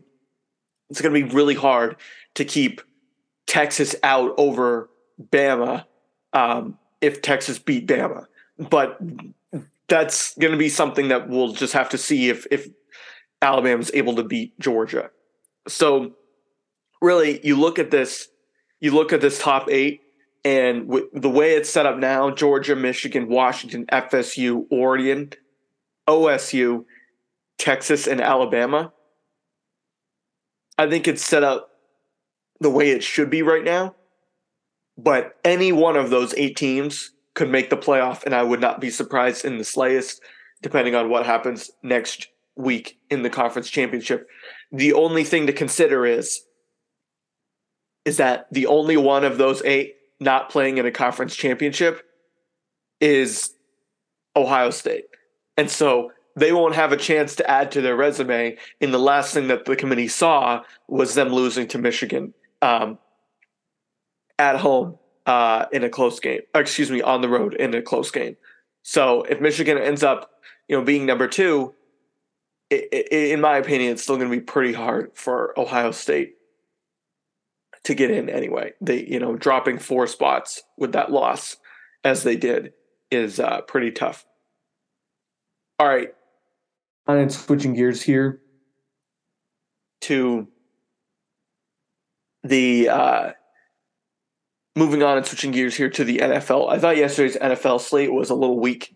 It's 0.89 1.01
going 1.01 1.13
to 1.13 1.27
be 1.27 1.33
really 1.33 1.55
hard 1.55 1.95
to 2.35 2.45
keep 2.45 2.81
Texas 3.53 3.95
out 4.01 4.33
over 4.39 4.89
Bama 5.31 5.85
um, 6.33 6.79
if 7.01 7.21
Texas 7.21 7.59
beat 7.59 7.85
Bama, 7.87 8.25
but 8.57 8.99
that's 9.87 10.35
going 10.39 10.53
to 10.53 10.57
be 10.57 10.69
something 10.69 11.09
that 11.09 11.29
we'll 11.29 11.53
just 11.53 11.73
have 11.73 11.89
to 11.89 11.99
see 11.99 12.29
if 12.29 12.47
if 12.49 12.67
Alabama's 13.43 13.91
able 13.93 14.15
to 14.15 14.23
beat 14.23 14.59
Georgia. 14.59 15.11
So 15.67 16.13
really, 16.99 17.45
you 17.45 17.55
look 17.55 17.77
at 17.77 17.91
this, 17.91 18.27
you 18.79 18.89
look 18.89 19.13
at 19.13 19.21
this 19.21 19.37
top 19.37 19.69
eight, 19.69 20.01
and 20.43 20.87
w- 20.87 21.07
the 21.13 21.29
way 21.29 21.53
it's 21.53 21.69
set 21.69 21.85
up 21.85 21.99
now: 21.99 22.31
Georgia, 22.31 22.75
Michigan, 22.75 23.29
Washington, 23.29 23.85
FSU, 23.91 24.65
Oregon, 24.71 25.29
OSU, 26.07 26.85
Texas 27.59 28.07
and 28.07 28.19
Alabama. 28.19 28.91
I 30.75 30.89
think 30.89 31.07
it's 31.07 31.23
set 31.23 31.43
up 31.43 31.69
the 32.63 32.69
way 32.69 32.89
it 32.89 33.03
should 33.03 33.29
be 33.29 33.41
right 33.41 33.63
now. 33.63 33.95
But 34.97 35.37
any 35.43 35.71
one 35.71 35.95
of 35.95 36.09
those 36.09 36.33
eight 36.35 36.55
teams 36.55 37.11
could 37.33 37.49
make 37.49 37.69
the 37.69 37.77
playoff, 37.77 38.23
and 38.25 38.33
I 38.33 38.43
would 38.43 38.61
not 38.61 38.79
be 38.79 38.89
surprised 38.89 39.43
in 39.43 39.57
the 39.57 39.63
slightest, 39.63 40.21
depending 40.61 40.95
on 40.95 41.09
what 41.09 41.25
happens 41.25 41.71
next 41.81 42.27
week 42.55 42.99
in 43.09 43.23
the 43.23 43.29
conference 43.29 43.69
championship. 43.69 44.27
The 44.71 44.93
only 44.93 45.23
thing 45.23 45.47
to 45.47 45.53
consider 45.53 46.05
is 46.05 46.43
is 48.05 48.17
that 48.17 48.47
the 48.51 48.67
only 48.67 48.97
one 48.97 49.23
of 49.23 49.37
those 49.37 49.61
eight 49.63 49.95
not 50.19 50.49
playing 50.49 50.77
in 50.77 50.85
a 50.85 50.91
conference 50.91 51.35
championship 51.35 52.03
is 52.99 53.53
Ohio 54.35 54.71
State. 54.71 55.05
And 55.55 55.71
so 55.71 56.11
they 56.35 56.51
won't 56.51 56.75
have 56.75 56.91
a 56.91 56.97
chance 56.97 57.33
to 57.37 57.49
add 57.49 57.71
to 57.71 57.81
their 57.81 57.95
resume. 57.95 58.57
And 58.81 58.93
the 58.93 58.99
last 58.99 59.33
thing 59.33 59.47
that 59.47 59.63
the 59.63 59.77
committee 59.77 60.09
saw 60.09 60.63
was 60.89 61.15
them 61.15 61.29
losing 61.29 61.65
to 61.69 61.77
Michigan 61.77 62.33
um, 62.63 62.97
at 64.39 64.55
home 64.55 64.97
uh, 65.25 65.65
in 65.71 65.83
a 65.83 65.89
close 65.89 66.19
game. 66.19 66.41
Excuse 66.55 66.89
me, 66.89 67.01
on 67.01 67.21
the 67.21 67.29
road 67.29 67.53
in 67.53 67.75
a 67.75 67.81
close 67.81 68.09
game. 68.09 68.37
So 68.83 69.23
if 69.23 69.41
Michigan 69.41 69.77
ends 69.77 70.01
up, 70.01 70.29
you 70.67 70.77
know, 70.77 70.83
being 70.83 71.05
number 71.05 71.27
two, 71.27 71.75
it, 72.69 72.87
it, 72.91 73.31
in 73.31 73.41
my 73.41 73.57
opinion, 73.57 73.91
it's 73.91 74.03
still 74.03 74.15
going 74.15 74.29
to 74.29 74.35
be 74.35 74.41
pretty 74.41 74.73
hard 74.73 75.11
for 75.13 75.57
Ohio 75.59 75.91
State 75.91 76.35
to 77.83 77.93
get 77.93 78.09
in 78.09 78.29
anyway. 78.29 78.71
They, 78.81 79.05
you 79.05 79.19
know, 79.19 79.35
dropping 79.35 79.79
four 79.79 80.07
spots 80.07 80.63
with 80.77 80.93
that 80.93 81.11
loss 81.11 81.57
as 82.03 82.23
they 82.23 82.37
did 82.37 82.73
is 83.11 83.39
uh, 83.39 83.61
pretty 83.61 83.91
tough. 83.91 84.25
All 85.79 85.87
right, 85.87 86.13
and 87.07 87.31
switching 87.31 87.73
gears 87.73 88.01
here 88.01 88.39
to 90.01 90.47
the 92.43 92.89
uh, 92.89 93.31
moving 94.75 95.03
on 95.03 95.17
and 95.17 95.25
switching 95.25 95.51
gears 95.51 95.75
here 95.75 95.89
to 95.89 96.03
the 96.03 96.19
NFL. 96.19 96.69
I 96.69 96.79
thought 96.79 96.97
yesterday's 96.97 97.37
NFL 97.37 97.81
slate 97.81 98.13
was 98.13 98.29
a 98.29 98.35
little 98.35 98.59
weak, 98.59 98.95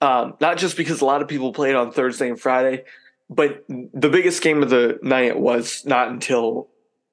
um, 0.00 0.34
not 0.40 0.58
just 0.58 0.76
because 0.76 1.00
a 1.00 1.04
lot 1.04 1.22
of 1.22 1.28
people 1.28 1.52
played 1.52 1.74
on 1.74 1.92
Thursday 1.92 2.28
and 2.28 2.40
Friday, 2.40 2.84
but 3.30 3.64
the 3.68 4.08
biggest 4.08 4.42
game 4.42 4.62
of 4.62 4.70
the 4.70 4.98
night 5.02 5.38
was 5.38 5.84
not 5.84 6.08
until 6.08 6.68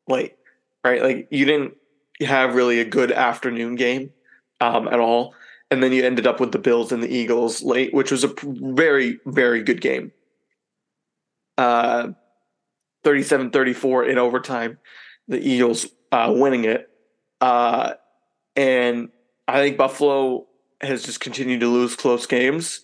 late, 0.07 0.35
right? 0.83 1.01
Like 1.01 1.27
you 1.31 1.45
didn't 1.45 1.75
have 2.21 2.55
really 2.55 2.79
a 2.79 2.85
good 2.85 3.11
afternoon 3.11 3.75
game 3.75 4.11
um, 4.59 4.88
at 4.88 5.00
all. 5.00 5.33
And 5.71 5.81
then 5.81 5.93
you 5.93 6.03
ended 6.03 6.27
up 6.27 6.41
with 6.41 6.51
the 6.51 6.59
Bills 6.59 6.91
and 6.91 7.01
the 7.01 7.09
Eagles 7.09 7.63
late, 7.63 7.93
which 7.93 8.11
was 8.11 8.25
a 8.25 8.33
very, 8.43 9.19
very 9.25 9.63
good 9.63 9.79
game 9.79 10.11
uh, 11.57 12.09
37-34 13.05 14.09
in 14.09 14.17
overtime. 14.17 14.77
The 15.31 15.39
Eagles 15.39 15.88
uh, 16.11 16.31
winning 16.35 16.65
it, 16.65 16.89
uh, 17.39 17.93
and 18.55 19.09
I 19.47 19.59
think 19.59 19.77
Buffalo 19.77 20.47
has 20.81 21.03
just 21.03 21.19
continued 21.19 21.61
to 21.61 21.67
lose 21.67 21.95
close 21.95 22.25
games. 22.25 22.81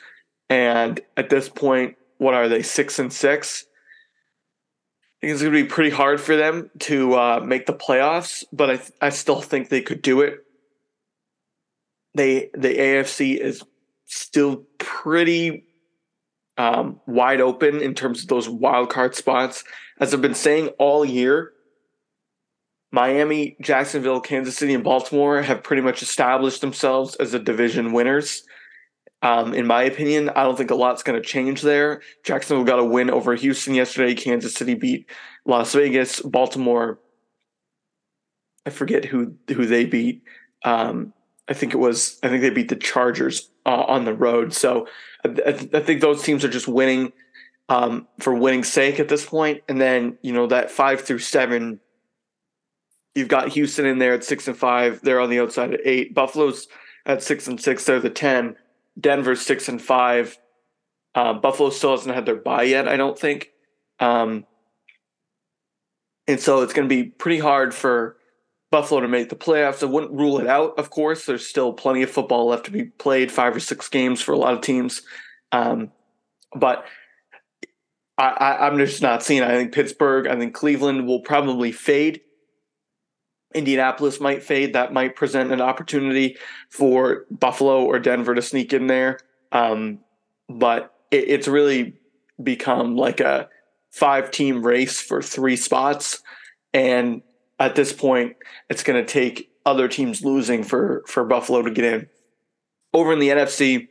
And 0.50 1.00
at 1.16 1.30
this 1.30 1.50
point, 1.50 1.98
what 2.18 2.34
are 2.34 2.48
they? 2.48 2.62
Six 2.62 3.00
and 3.00 3.12
six. 3.12 3.66
I 5.18 5.28
think 5.28 5.34
it's 5.34 5.42
going 5.42 5.54
to 5.54 5.64
be 5.64 5.68
pretty 5.68 5.90
hard 5.90 6.22
for 6.22 6.36
them 6.36 6.70
to 6.80 7.16
uh, 7.16 7.42
make 7.44 7.66
the 7.66 7.74
playoffs, 7.74 8.44
but 8.54 8.70
I 8.70 8.78
th- 8.78 8.92
I 9.02 9.10
still 9.10 9.42
think 9.42 9.70
they 9.70 9.82
could 9.82 10.02
do 10.02 10.22
it. 10.22 10.40
They 12.14 12.50
the 12.54 12.70
AFC 12.70 13.38
is 13.38 13.64
still 14.06 14.64
pretty 14.78 15.66
um, 16.58 17.02
wide 17.08 17.42
open 17.42 17.82
in 17.82 17.94
terms 17.94 18.22
of 18.22 18.28
those 18.28 18.48
wild 18.48 18.90
card 18.90 19.16
spots. 19.16 19.64
As 20.00 20.14
I've 20.14 20.22
been 20.22 20.36
saying 20.36 20.68
all 20.80 21.04
year, 21.04 21.52
Miami, 22.92 23.58
Jacksonville, 23.62 24.22
Kansas 24.22 24.56
City, 24.58 24.74
and 24.74 24.84
Baltimore 24.84 25.42
have 25.42 25.64
pretty 25.64 25.82
much 25.82 26.02
established 26.02 26.62
themselves 26.62 27.16
as 27.16 27.32
the 27.32 27.40
division 27.40 27.92
winners. 27.92 28.44
Um, 29.22 29.54
in 29.54 29.66
my 29.66 29.84
opinion, 29.84 30.30
I 30.30 30.44
don't 30.44 30.58
think 30.58 30.72
a 30.72 30.76
lot's 30.76 31.04
going 31.04 31.22
to 31.22 31.28
change 31.28 31.62
there. 31.62 32.02
Jacksonville 32.24 32.64
got 32.64 32.80
a 32.80 32.86
win 32.86 33.10
over 33.10 33.34
Houston 33.36 33.74
yesterday. 33.74 34.14
Kansas 34.14 34.54
City 34.54 34.76
beat 34.76 35.10
Las 35.46 35.74
Vegas. 35.74 36.22
Baltimore, 36.22 37.00
I 38.66 38.70
forget 38.70 39.06
who 39.06 39.34
who 39.48 39.66
they 39.66 39.86
beat. 39.86 40.24
Um, 40.64 41.14
I 41.48 41.54
think 41.54 41.74
it 41.74 41.78
was 41.78 42.20
I 42.22 42.30
think 42.30 42.42
they 42.42 42.50
beat 42.52 42.70
the 42.70 42.76
Chargers 42.76 43.50
uh, 43.66 43.84
on 43.88 44.06
the 44.06 44.14
road. 44.14 44.54
So 44.54 44.88
I, 45.26 45.30
I, 45.74 45.80
think 45.80 46.02
those 46.02 46.24
teams 46.24 46.46
are 46.46 46.50
just 46.50 46.68
winning 46.68 47.12
um, 47.70 48.08
for 48.20 48.34
winning 48.34 48.64
sake 48.64 49.00
at 49.00 49.10
this 49.10 49.26
point. 49.26 49.64
And 49.68 49.80
then 49.80 50.18
you 50.22 50.34
know 50.34 50.48
that 50.48 50.70
five 50.70 51.02
through 51.02 51.20
seven, 51.20 51.80
you've 53.18 53.28
got 53.28 53.50
Houston 53.50 53.86
in 53.86 54.00
there 54.00 54.14
at 54.14 54.24
six 54.24 54.48
and 54.48 54.58
five. 54.58 55.02
They're 55.02 55.20
on 55.20 55.30
the 55.30 55.40
outside 55.40 55.74
at 55.74 55.82
eight. 55.84 56.14
Buffalo's 56.14 56.68
at 57.06 57.24
six 57.24 57.48
and 57.48 57.60
six. 57.60 57.86
They're 57.86 58.00
the 58.00 58.10
ten. 58.10 58.56
Denver's 59.00 59.42
six 59.42 59.68
and 59.68 59.82
five. 59.82 60.38
Uh, 61.16 61.34
Buffalo 61.34 61.70
still 61.70 61.92
hasn't 61.92 62.14
had 62.14 62.26
their 62.26 62.36
bye 62.36 62.64
yet, 62.64 62.88
I 62.88 62.96
don't 62.96 63.18
think. 63.18 63.52
Um, 64.00 64.46
and 66.28 66.40
so 66.40 66.62
it's 66.62 66.74
going 66.74 66.88
to 66.88 66.96
be 66.96 67.06
pretty 67.06 67.40
hard 67.40 67.74
for 67.74 68.18
Buffalo 68.70 69.02
to 69.02 69.08
make 69.08 69.30
the 69.30 69.36
playoffs. 69.36 69.82
I 69.82 69.88
wouldn't 69.88 70.12
rule 70.12 70.40
it 70.40 70.48
out, 70.48 70.78
of 70.78 70.90
course. 70.90 71.26
There's 71.26 71.48
still 71.48 71.74
plenty 71.74 72.04
of 72.04 72.12
football 72.12 72.48
left 72.48 72.66
to 72.66 72.72
be 72.72 72.84
played, 72.84 73.32
five 73.32 73.56
or 73.56 73.60
six 73.60 73.90
games 73.90 74.22
for 74.22 74.34
a 74.34 74.38
lot 74.38 74.54
of 74.54 74.62
teams. 74.62 75.02
Um, 75.52 75.92
but 76.54 76.86
I, 78.18 78.68
am 78.68 78.78
just 78.78 79.02
not 79.02 79.24
seeing. 79.24 79.44
I 79.44 79.56
think 79.56 79.74
Pittsburgh, 79.74 80.28
I 80.28 80.36
think 80.36 80.54
Cleveland 80.54 81.08
will 81.08 81.22
probably 81.22 81.72
fade. 81.72 82.22
Indianapolis 83.58 84.20
might 84.20 84.44
fade. 84.44 84.74
That 84.74 84.94
might 84.94 85.16
present 85.16 85.52
an 85.52 85.62
opportunity 85.62 86.38
for 86.70 87.26
Buffalo 87.32 87.84
or 87.84 88.00
Denver 88.00 88.36
to 88.36 88.42
sneak 88.42 88.74
in 88.74 88.88
there. 88.88 89.20
Um, 89.52 90.00
but 90.48 90.94
it, 91.12 91.26
it's 91.28 91.48
really 91.48 91.96
become 92.42 92.96
like 92.96 93.20
a 93.20 93.50
five 93.92 94.32
team 94.32 94.66
race 94.66 95.02
for 95.02 95.22
three 95.22 95.56
spots. 95.56 96.22
And 96.74 97.22
at 97.60 97.76
this 97.76 97.92
point, 97.92 98.36
it's 98.70 98.84
going 98.84 99.04
to 99.04 99.12
take 99.12 99.50
other 99.66 99.88
teams 99.88 100.24
losing 100.24 100.64
for, 100.64 101.04
for 101.08 101.26
Buffalo 101.26 101.64
to 101.64 101.72
get 101.72 101.86
in. 101.86 102.08
Over 102.94 103.14
in 103.14 103.20
the 103.20 103.30
NFC, 103.30 103.88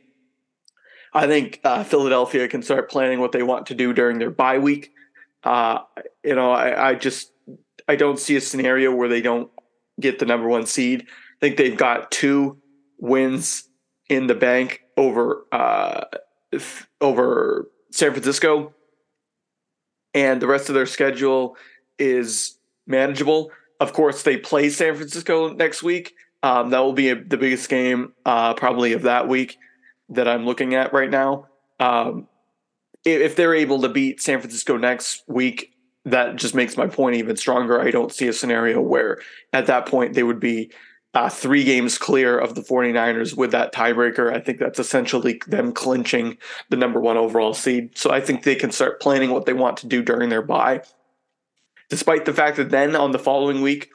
I 1.13 1.27
think 1.27 1.59
uh, 1.63 1.83
Philadelphia 1.83 2.47
can 2.47 2.61
start 2.61 2.89
planning 2.89 3.19
what 3.19 3.31
they 3.31 3.43
want 3.43 3.67
to 3.67 3.75
do 3.75 3.93
during 3.93 4.19
their 4.19 4.31
bye 4.31 4.59
week. 4.59 4.91
Uh, 5.43 5.79
you 6.23 6.35
know, 6.35 6.51
I, 6.51 6.89
I 6.89 6.95
just 6.95 7.31
I 7.87 7.95
don't 7.95 8.19
see 8.19 8.35
a 8.35 8.41
scenario 8.41 8.93
where 8.93 9.07
they 9.07 9.21
don't 9.21 9.49
get 9.99 10.19
the 10.19 10.25
number 10.25 10.47
one 10.47 10.65
seed. 10.65 11.07
I 11.09 11.39
think 11.39 11.57
they've 11.57 11.77
got 11.77 12.11
two 12.11 12.57
wins 12.97 13.69
in 14.09 14.27
the 14.27 14.35
bank 14.35 14.81
over 14.95 15.45
uh, 15.51 16.05
over 17.01 17.69
San 17.91 18.11
Francisco, 18.11 18.73
and 20.13 20.41
the 20.41 20.47
rest 20.47 20.69
of 20.69 20.75
their 20.75 20.85
schedule 20.85 21.57
is 21.99 22.57
manageable. 22.85 23.51
Of 23.79 23.93
course, 23.93 24.23
they 24.23 24.37
play 24.37 24.69
San 24.69 24.95
Francisco 24.95 25.53
next 25.53 25.83
week. 25.83 26.15
Um, 26.43 26.69
that 26.69 26.79
will 26.79 26.93
be 26.93 27.09
a, 27.09 27.15
the 27.15 27.37
biggest 27.37 27.69
game 27.69 28.13
uh, 28.25 28.53
probably 28.53 28.93
of 28.93 29.03
that 29.03 29.27
week 29.27 29.57
that 30.09 30.27
I'm 30.27 30.45
looking 30.45 30.73
at 30.75 30.93
right 30.93 31.09
now. 31.09 31.47
Um, 31.79 32.27
if 33.03 33.35
they're 33.35 33.53
able 33.53 33.81
to 33.81 33.89
beat 33.89 34.21
San 34.21 34.39
Francisco 34.39 34.77
next 34.77 35.23
week, 35.27 35.71
that 36.07 36.37
just 36.37 36.55
makes 36.55 36.77
my 36.77 36.87
point 36.87 37.15
even 37.15 37.35
stronger. 37.35 37.81
I 37.81 37.91
don't 37.91 38.13
see 38.13 38.27
a 38.27 38.33
scenario 38.33 38.81
where 38.81 39.19
at 39.51 39.67
that 39.67 39.85
point 39.85 40.13
they 40.13 40.23
would 40.23 40.39
be 40.39 40.71
uh, 41.13 41.29
three 41.29 41.63
games 41.63 41.97
clear 41.97 42.37
of 42.37 42.55
the 42.55 42.61
49ers 42.61 43.35
with 43.35 43.51
that 43.51 43.73
tiebreaker. 43.73 44.33
I 44.33 44.39
think 44.39 44.59
that's 44.59 44.79
essentially 44.79 45.41
them 45.47 45.73
clinching 45.73 46.37
the 46.69 46.77
number 46.77 46.99
one 46.99 47.17
overall 47.17 47.53
seed. 47.53 47.97
So 47.97 48.11
I 48.11 48.21
think 48.21 48.43
they 48.43 48.55
can 48.55 48.71
start 48.71 49.01
planning 49.01 49.31
what 49.31 49.45
they 49.45 49.53
want 49.53 49.77
to 49.77 49.87
do 49.87 50.01
during 50.01 50.29
their 50.29 50.41
bye. 50.41 50.83
Despite 51.89 52.25
the 52.25 52.33
fact 52.33 52.57
that 52.57 52.69
then 52.69 52.95
on 52.95 53.11
the 53.11 53.19
following 53.19 53.61
week, 53.61 53.89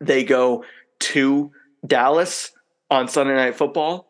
they 0.00 0.24
go 0.24 0.64
to 1.00 1.52
Dallas 1.86 2.52
on 2.90 3.08
Sunday 3.08 3.34
Night 3.34 3.56
Football. 3.56 4.08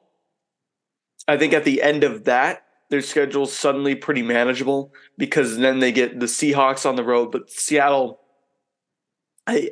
I 1.26 1.36
think 1.36 1.52
at 1.52 1.64
the 1.64 1.82
end 1.82 2.04
of 2.04 2.24
that, 2.24 2.63
their 2.94 3.02
schedule's 3.02 3.52
suddenly 3.52 3.96
pretty 3.96 4.22
manageable 4.22 4.92
because 5.18 5.58
then 5.58 5.80
they 5.80 5.90
get 5.90 6.20
the 6.20 6.26
Seahawks 6.26 6.88
on 6.88 6.94
the 6.94 7.02
road, 7.02 7.32
but 7.32 7.50
Seattle, 7.50 8.20
I 9.48 9.70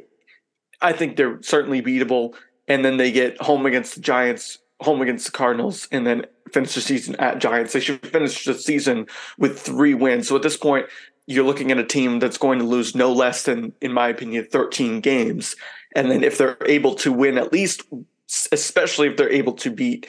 I 0.80 0.92
think 0.92 1.16
they're 1.16 1.40
certainly 1.40 1.80
beatable. 1.80 2.34
And 2.66 2.84
then 2.84 2.96
they 2.96 3.12
get 3.12 3.40
home 3.40 3.64
against 3.64 3.94
the 3.94 4.00
Giants, 4.00 4.58
home 4.80 5.02
against 5.02 5.26
the 5.26 5.30
Cardinals, 5.30 5.86
and 5.92 6.04
then 6.04 6.26
finish 6.52 6.74
the 6.74 6.80
season 6.80 7.14
at 7.20 7.38
Giants. 7.38 7.74
They 7.74 7.80
should 7.80 8.04
finish 8.04 8.44
the 8.44 8.54
season 8.54 9.06
with 9.38 9.60
three 9.60 9.94
wins. 9.94 10.26
So 10.26 10.34
at 10.34 10.42
this 10.42 10.56
point, 10.56 10.86
you're 11.28 11.46
looking 11.46 11.70
at 11.70 11.78
a 11.78 11.84
team 11.84 12.18
that's 12.18 12.38
going 12.38 12.58
to 12.58 12.64
lose 12.64 12.96
no 12.96 13.12
less 13.12 13.44
than, 13.44 13.72
in 13.80 13.92
my 13.92 14.08
opinion, 14.08 14.48
13 14.50 15.00
games. 15.00 15.54
And 15.94 16.10
then 16.10 16.24
if 16.24 16.38
they're 16.38 16.56
able 16.66 16.96
to 16.96 17.12
win 17.12 17.38
at 17.38 17.52
least, 17.52 17.82
especially 18.50 19.06
if 19.06 19.16
they're 19.16 19.30
able 19.30 19.52
to 19.54 19.70
beat 19.70 20.08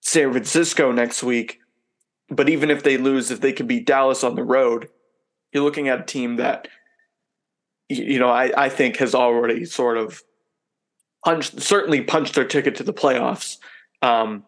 San 0.00 0.30
Francisco 0.30 0.92
next 0.92 1.24
week, 1.24 1.59
but 2.30 2.48
even 2.48 2.70
if 2.70 2.82
they 2.82 2.96
lose, 2.96 3.30
if 3.30 3.40
they 3.40 3.52
can 3.52 3.66
beat 3.66 3.86
Dallas 3.86 4.22
on 4.22 4.36
the 4.36 4.44
road, 4.44 4.88
you're 5.52 5.64
looking 5.64 5.88
at 5.88 6.00
a 6.00 6.04
team 6.04 6.36
that, 6.36 6.68
you 7.88 8.18
know, 8.18 8.30
I, 8.30 8.52
I 8.56 8.68
think 8.68 8.96
has 8.98 9.14
already 9.14 9.64
sort 9.64 9.98
of 9.98 10.22
punched, 11.24 11.60
certainly 11.60 12.02
punched 12.02 12.34
their 12.34 12.44
ticket 12.44 12.76
to 12.76 12.84
the 12.84 12.94
playoffs. 12.94 13.58
Um, 14.00 14.44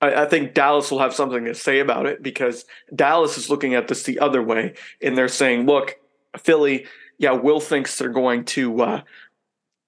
I, 0.00 0.22
I 0.22 0.26
think 0.26 0.54
Dallas 0.54 0.90
will 0.90 0.98
have 0.98 1.14
something 1.14 1.44
to 1.44 1.54
say 1.54 1.78
about 1.78 2.06
it 2.06 2.22
because 2.22 2.64
Dallas 2.94 3.38
is 3.38 3.50
looking 3.50 3.74
at 3.74 3.88
this 3.88 4.02
the 4.02 4.18
other 4.18 4.42
way, 4.42 4.74
and 5.00 5.16
they're 5.16 5.28
saying, 5.28 5.66
"Look, 5.66 5.96
Philly, 6.36 6.86
yeah, 7.18 7.32
Will 7.32 7.60
thinks 7.60 7.96
they're 7.98 8.08
going 8.08 8.44
to 8.46 8.82
uh, 8.82 9.02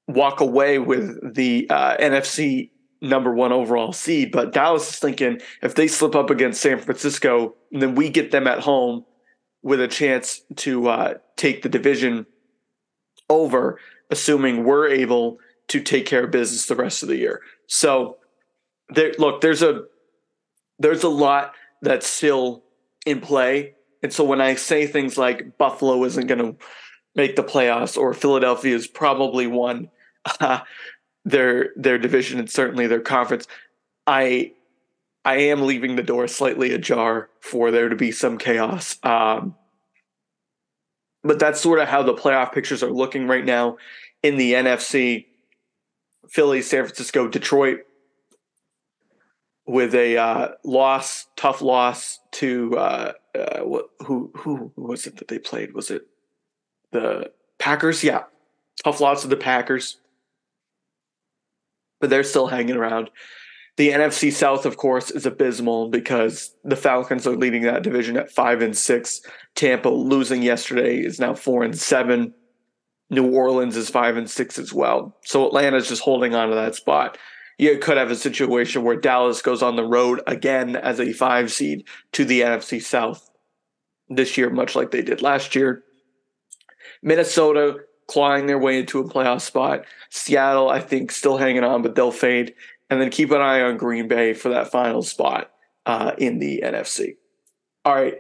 walk 0.09 0.41
away 0.41 0.79
with 0.79 1.35
the 1.35 1.69
uh, 1.71 1.97
NFC 1.97 2.70
number 3.01 3.33
one 3.35 3.53
overall 3.53 3.93
seed. 3.93 4.33
But 4.33 4.53
Dallas 4.53 4.91
is 4.91 4.99
thinking 4.99 5.41
if 5.63 5.75
they 5.75 5.89
slip 5.89 6.15
up 6.15 6.31
against 6.31 6.61
San 6.61 6.79
Francisco, 6.79 7.55
then 7.71 7.95
we 7.95 8.11
get 8.11 8.31
them 8.31 8.47
at 8.47 8.61
home 8.61 9.05
with 9.63 9.81
a 9.81 9.89
chance 9.89 10.43
to 10.57 10.89
uh, 10.89 11.15
take 11.37 11.63
the 11.63 11.69
division 11.69 12.27
over, 13.29 13.79
assuming 14.11 14.65
we're 14.65 14.89
able 14.89 15.39
to 15.69 15.81
take 15.81 16.07
care 16.07 16.25
of 16.25 16.31
business 16.31 16.67
the 16.67 16.75
rest 16.75 17.03
of 17.03 17.09
the 17.09 17.17
year. 17.17 17.43
So, 17.67 18.17
there, 18.89 19.13
look, 19.19 19.41
there's 19.41 19.63
a 19.63 19.85
there's 20.79 21.05
a 21.05 21.09
lot 21.09 21.55
that's 21.83 22.07
still 22.07 22.65
in 23.07 23.21
play, 23.21 23.75
and 24.03 24.13
so 24.13 24.25
when 24.25 24.41
I 24.41 24.55
say 24.57 24.87
things 24.87 25.17
like 25.17 25.59
Buffalo 25.59 26.03
isn't 26.05 26.27
going 26.27 26.39
to 26.41 26.57
make 27.15 27.37
the 27.37 27.45
playoffs 27.45 27.97
or 27.97 28.15
Philadelphia 28.15 28.75
is 28.75 28.87
probably 28.87 29.47
one. 29.47 29.91
Uh, 30.41 30.61
their 31.25 31.71
their 31.77 31.99
division 31.99 32.39
and 32.39 32.51
certainly 32.51 32.87
their 32.87 33.01
conference, 33.01 33.47
I 34.07 34.53
I 35.25 35.37
am 35.37 35.63
leaving 35.63 35.97
the 35.97 36.03
door 36.03 36.27
slightly 36.29 36.73
ajar 36.73 37.29
for 37.41 37.71
there 37.71 37.89
to 37.89 37.97
be 37.97 38.11
some 38.11 38.39
chaos. 38.39 38.99
Um, 39.03 39.55
but 41.23 41.39
that's 41.39 41.61
sort 41.61 41.81
of 41.81 41.89
how 41.89 42.03
the 42.03 42.15
playoff 42.15 42.53
pictures 42.53 42.83
are 42.83 42.91
looking 42.91 43.27
right 43.27 43.45
now 43.45 43.77
in 44.23 44.37
the 44.37 44.55
NFC. 44.55 45.27
Philly, 46.29 46.63
San 46.63 46.85
Francisco, 46.85 47.29
Detroit, 47.29 47.81
with 49.67 49.95
a 49.95 50.17
uh, 50.17 50.49
loss, 50.65 51.27
tough 51.37 51.61
loss 51.61 52.21
to 52.33 52.77
uh, 52.79 53.13
uh, 53.37 53.65
who 54.05 54.31
who 54.37 54.73
was 54.77 55.07
it 55.07 55.17
that 55.17 55.29
they 55.29 55.39
played? 55.39 55.75
Was 55.75 55.91
it 55.91 56.07
the 56.93 57.31
Packers? 57.59 58.03
Yeah, 58.03 58.25
tough 58.83 59.01
loss 59.01 59.23
to 59.23 59.29
the 59.29 59.37
Packers 59.37 59.99
but 62.01 62.11
they're 62.11 62.25
still 62.25 62.49
hanging 62.49 62.77
around. 62.77 63.11
The 63.77 63.91
NFC 63.91 64.33
South, 64.33 64.67
of 64.67 64.77
course, 64.77 65.11
is 65.11 65.25
abysmal 65.25 65.89
because 65.89 66.55
the 66.65 66.77
Falcons 66.77 67.27
are 67.27 67.37
leading 67.37 67.63
that 67.63 67.83
division 67.83 68.17
at 68.17 68.31
five 68.31 68.63
and 68.63 68.77
six. 68.77 69.21
Tampa 69.55 69.89
losing 69.89 70.43
yesterday 70.43 70.99
is 70.99 71.21
now 71.21 71.35
four 71.35 71.63
and 71.63 71.79
seven. 71.79 72.35
New 73.09 73.31
Orleans 73.31 73.77
is 73.77 73.89
five 73.89 74.17
and 74.17 74.29
six 74.29 74.59
as 74.59 74.73
well. 74.73 75.17
So 75.25 75.47
Atlanta's 75.47 75.89
just 75.89 76.03
holding 76.03 76.35
on 76.35 76.49
to 76.49 76.55
that 76.55 76.75
spot. 76.75 77.19
You 77.59 77.79
could 77.79 77.97
have 77.97 78.11
a 78.11 78.17
situation 78.17 78.83
where 78.83 78.97
Dallas 78.97 79.43
goes 79.43 79.63
on 79.63 79.77
the 79.77 79.85
road 79.85 80.23
again 80.27 80.77
as 80.77 81.01
a 81.01 81.13
five 81.13 81.53
seed 81.53 81.85
to 82.13 82.25
the 82.25 82.41
NFC 82.41 82.83
South 82.83 83.31
this 84.09 84.37
year, 84.37 84.51
much 84.51 84.75
like 84.75 84.91
they 84.91 85.03
did 85.03 85.23
last 85.23 85.55
year. 85.55 85.83
Minnesota 87.03 87.77
clawing 88.11 88.47
their 88.47 88.59
way 88.59 88.81
into 88.81 88.99
a 88.99 89.09
playoff 89.09 89.41
spot. 89.41 89.85
Seattle, 90.11 90.69
I 90.69 90.81
think, 90.81 91.13
still 91.13 91.39
hanging 91.39 91.63
on, 91.63 91.81
but 91.81 91.95
they'll 91.95 92.11
fade. 92.11 92.55
And 92.91 93.01
then 93.01 93.09
keep 93.09 93.31
an 93.31 93.41
eye 93.41 93.61
on 93.61 93.77
Green 93.77 94.09
Bay 94.09 94.35
for 94.35 94.49
that 94.49 94.73
final 94.73 95.01
spot 95.03 95.53
uh, 95.87 96.13
in 96.19 96.41
the 96.41 96.61
NFC. 96.65 97.15
All 97.85 97.95
right, 97.95 98.15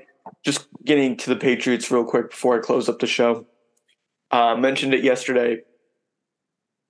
just 0.44 0.68
getting 0.84 1.16
to 1.16 1.30
the 1.30 1.36
Patriots 1.36 1.90
real 1.90 2.04
quick 2.04 2.30
before 2.30 2.56
I 2.56 2.62
close 2.62 2.88
up 2.88 3.00
the 3.00 3.08
show. 3.08 3.46
Uh, 4.30 4.54
mentioned 4.54 4.94
it 4.94 5.02
yesterday 5.02 5.58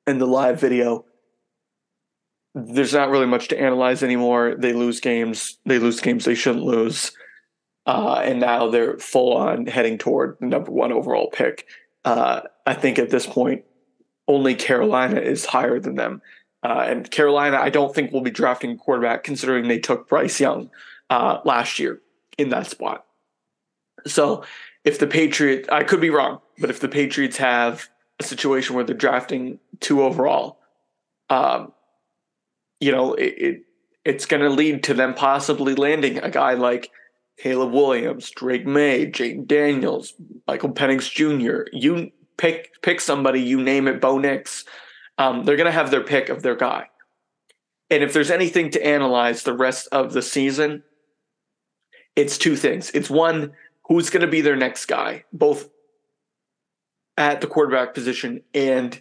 in 0.06 0.18
the 0.18 0.26
live 0.26 0.60
video. 0.60 1.06
There's 2.54 2.92
not 2.92 3.08
really 3.08 3.26
much 3.26 3.48
to 3.48 3.58
analyze 3.58 4.02
anymore. 4.02 4.56
They 4.58 4.74
lose 4.74 5.00
games. 5.00 5.56
They 5.64 5.78
lose 5.78 6.00
games 6.00 6.26
they 6.26 6.34
shouldn't 6.34 6.64
lose. 6.64 7.12
Uh, 7.86 8.20
and 8.22 8.40
now 8.40 8.68
they're 8.68 8.98
full 8.98 9.34
on 9.34 9.64
heading 9.64 9.96
toward 9.96 10.36
the 10.38 10.46
number 10.46 10.70
one 10.70 10.92
overall 10.92 11.30
pick. 11.32 11.66
Uh, 12.04 12.42
I 12.66 12.74
think 12.74 12.98
at 12.98 13.10
this 13.10 13.26
point, 13.26 13.64
only 14.26 14.54
Carolina 14.54 15.20
is 15.20 15.44
higher 15.44 15.78
than 15.80 15.96
them. 15.96 16.22
Uh, 16.62 16.84
and 16.86 17.10
Carolina, 17.10 17.56
I 17.56 17.70
don't 17.70 17.94
think 17.94 18.12
will 18.12 18.20
be 18.20 18.30
drafting 18.30 18.72
a 18.72 18.76
quarterback 18.76 19.24
considering 19.24 19.68
they 19.68 19.78
took 19.78 20.08
Bryce 20.08 20.40
Young 20.40 20.70
uh, 21.08 21.40
last 21.44 21.78
year 21.78 22.00
in 22.38 22.50
that 22.50 22.66
spot. 22.66 23.04
So 24.06 24.44
if 24.84 24.98
the 24.98 25.06
Patriots, 25.06 25.68
I 25.70 25.84
could 25.84 26.00
be 26.00 26.10
wrong, 26.10 26.40
but 26.58 26.70
if 26.70 26.80
the 26.80 26.88
Patriots 26.88 27.38
have 27.38 27.88
a 28.18 28.22
situation 28.22 28.76
where 28.76 28.84
they're 28.84 28.96
drafting 28.96 29.58
two 29.80 30.02
overall, 30.02 30.58
um, 31.28 31.72
you 32.78 32.92
know, 32.92 33.14
it, 33.14 33.34
it 33.38 33.62
it's 34.04 34.26
going 34.26 34.42
to 34.42 34.48
lead 34.48 34.82
to 34.84 34.94
them 34.94 35.14
possibly 35.14 35.74
landing 35.74 36.18
a 36.18 36.30
guy 36.30 36.54
like 36.54 36.90
Caleb 37.40 37.72
Williams, 37.72 38.30
Drake 38.30 38.66
Maye, 38.66 39.06
Jayden 39.06 39.46
Daniels, 39.46 40.12
Michael 40.46 40.74
Penix 40.74 41.10
Jr. 41.10 41.70
You 41.72 42.10
pick 42.36 42.82
pick 42.82 43.00
somebody, 43.00 43.40
you 43.40 43.62
name 43.62 43.88
it, 43.88 44.00
Bo 44.00 44.18
Nix. 44.18 44.64
Um, 45.16 45.44
they're 45.44 45.56
to 45.66 45.72
have 45.72 45.90
their 45.90 46.04
pick 46.04 46.28
of 46.28 46.42
their 46.42 46.54
guy. 46.54 46.88
And 47.88 48.02
if 48.02 48.12
there's 48.12 48.30
anything 48.30 48.70
to 48.70 48.86
analyze 48.86 49.42
the 49.42 49.56
rest 49.56 49.88
of 49.90 50.12
the 50.12 50.22
season, 50.22 50.82
it's 52.14 52.36
two 52.36 52.56
things. 52.56 52.90
It's 52.92 53.10
one, 53.10 53.52
who's 53.86 54.10
to 54.22 54.26
be 54.26 54.42
their 54.42 54.56
next 54.56 54.84
guy, 54.86 55.24
both 55.32 55.68
at 57.16 57.40
the 57.40 57.46
quarterback 57.46 57.94
position 57.94 58.42
and 58.54 59.00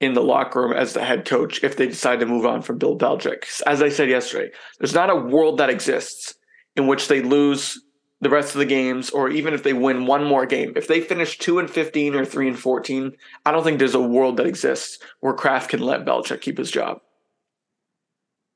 in 0.00 0.14
the 0.14 0.22
locker 0.22 0.62
room 0.62 0.72
as 0.72 0.94
the 0.94 1.04
head 1.04 1.26
coach 1.26 1.62
if 1.62 1.76
they 1.76 1.86
decide 1.86 2.20
to 2.20 2.26
move 2.26 2.46
on 2.46 2.62
from 2.62 2.78
Bill 2.78 2.96
Belichick. 2.96 3.44
As 3.66 3.82
I 3.82 3.90
said 3.90 4.08
yesterday, 4.08 4.50
there's 4.78 4.94
not 4.94 5.10
a 5.10 5.16
world 5.16 5.58
that 5.58 5.70
exists 5.70 6.34
in 6.78 6.86
which 6.86 7.08
they 7.08 7.20
lose 7.20 7.78
the 8.20 8.30
rest 8.30 8.54
of 8.54 8.58
the 8.58 8.64
games, 8.64 9.10
or 9.10 9.28
even 9.28 9.54
if 9.54 9.62
they 9.62 9.72
win 9.72 10.06
one 10.06 10.24
more 10.24 10.46
game, 10.46 10.72
if 10.74 10.88
they 10.88 11.00
finish 11.00 11.38
two 11.38 11.58
and 11.58 11.70
fifteen 11.70 12.14
or 12.14 12.24
three 12.24 12.48
and 12.48 12.58
fourteen, 12.58 13.12
I 13.44 13.52
don't 13.52 13.62
think 13.62 13.78
there's 13.78 13.94
a 13.94 14.00
world 14.00 14.38
that 14.38 14.46
exists 14.46 14.98
where 15.20 15.34
Kraft 15.34 15.70
can 15.70 15.80
let 15.80 16.04
Belichick 16.04 16.40
keep 16.40 16.58
his 16.58 16.70
job. 16.70 17.00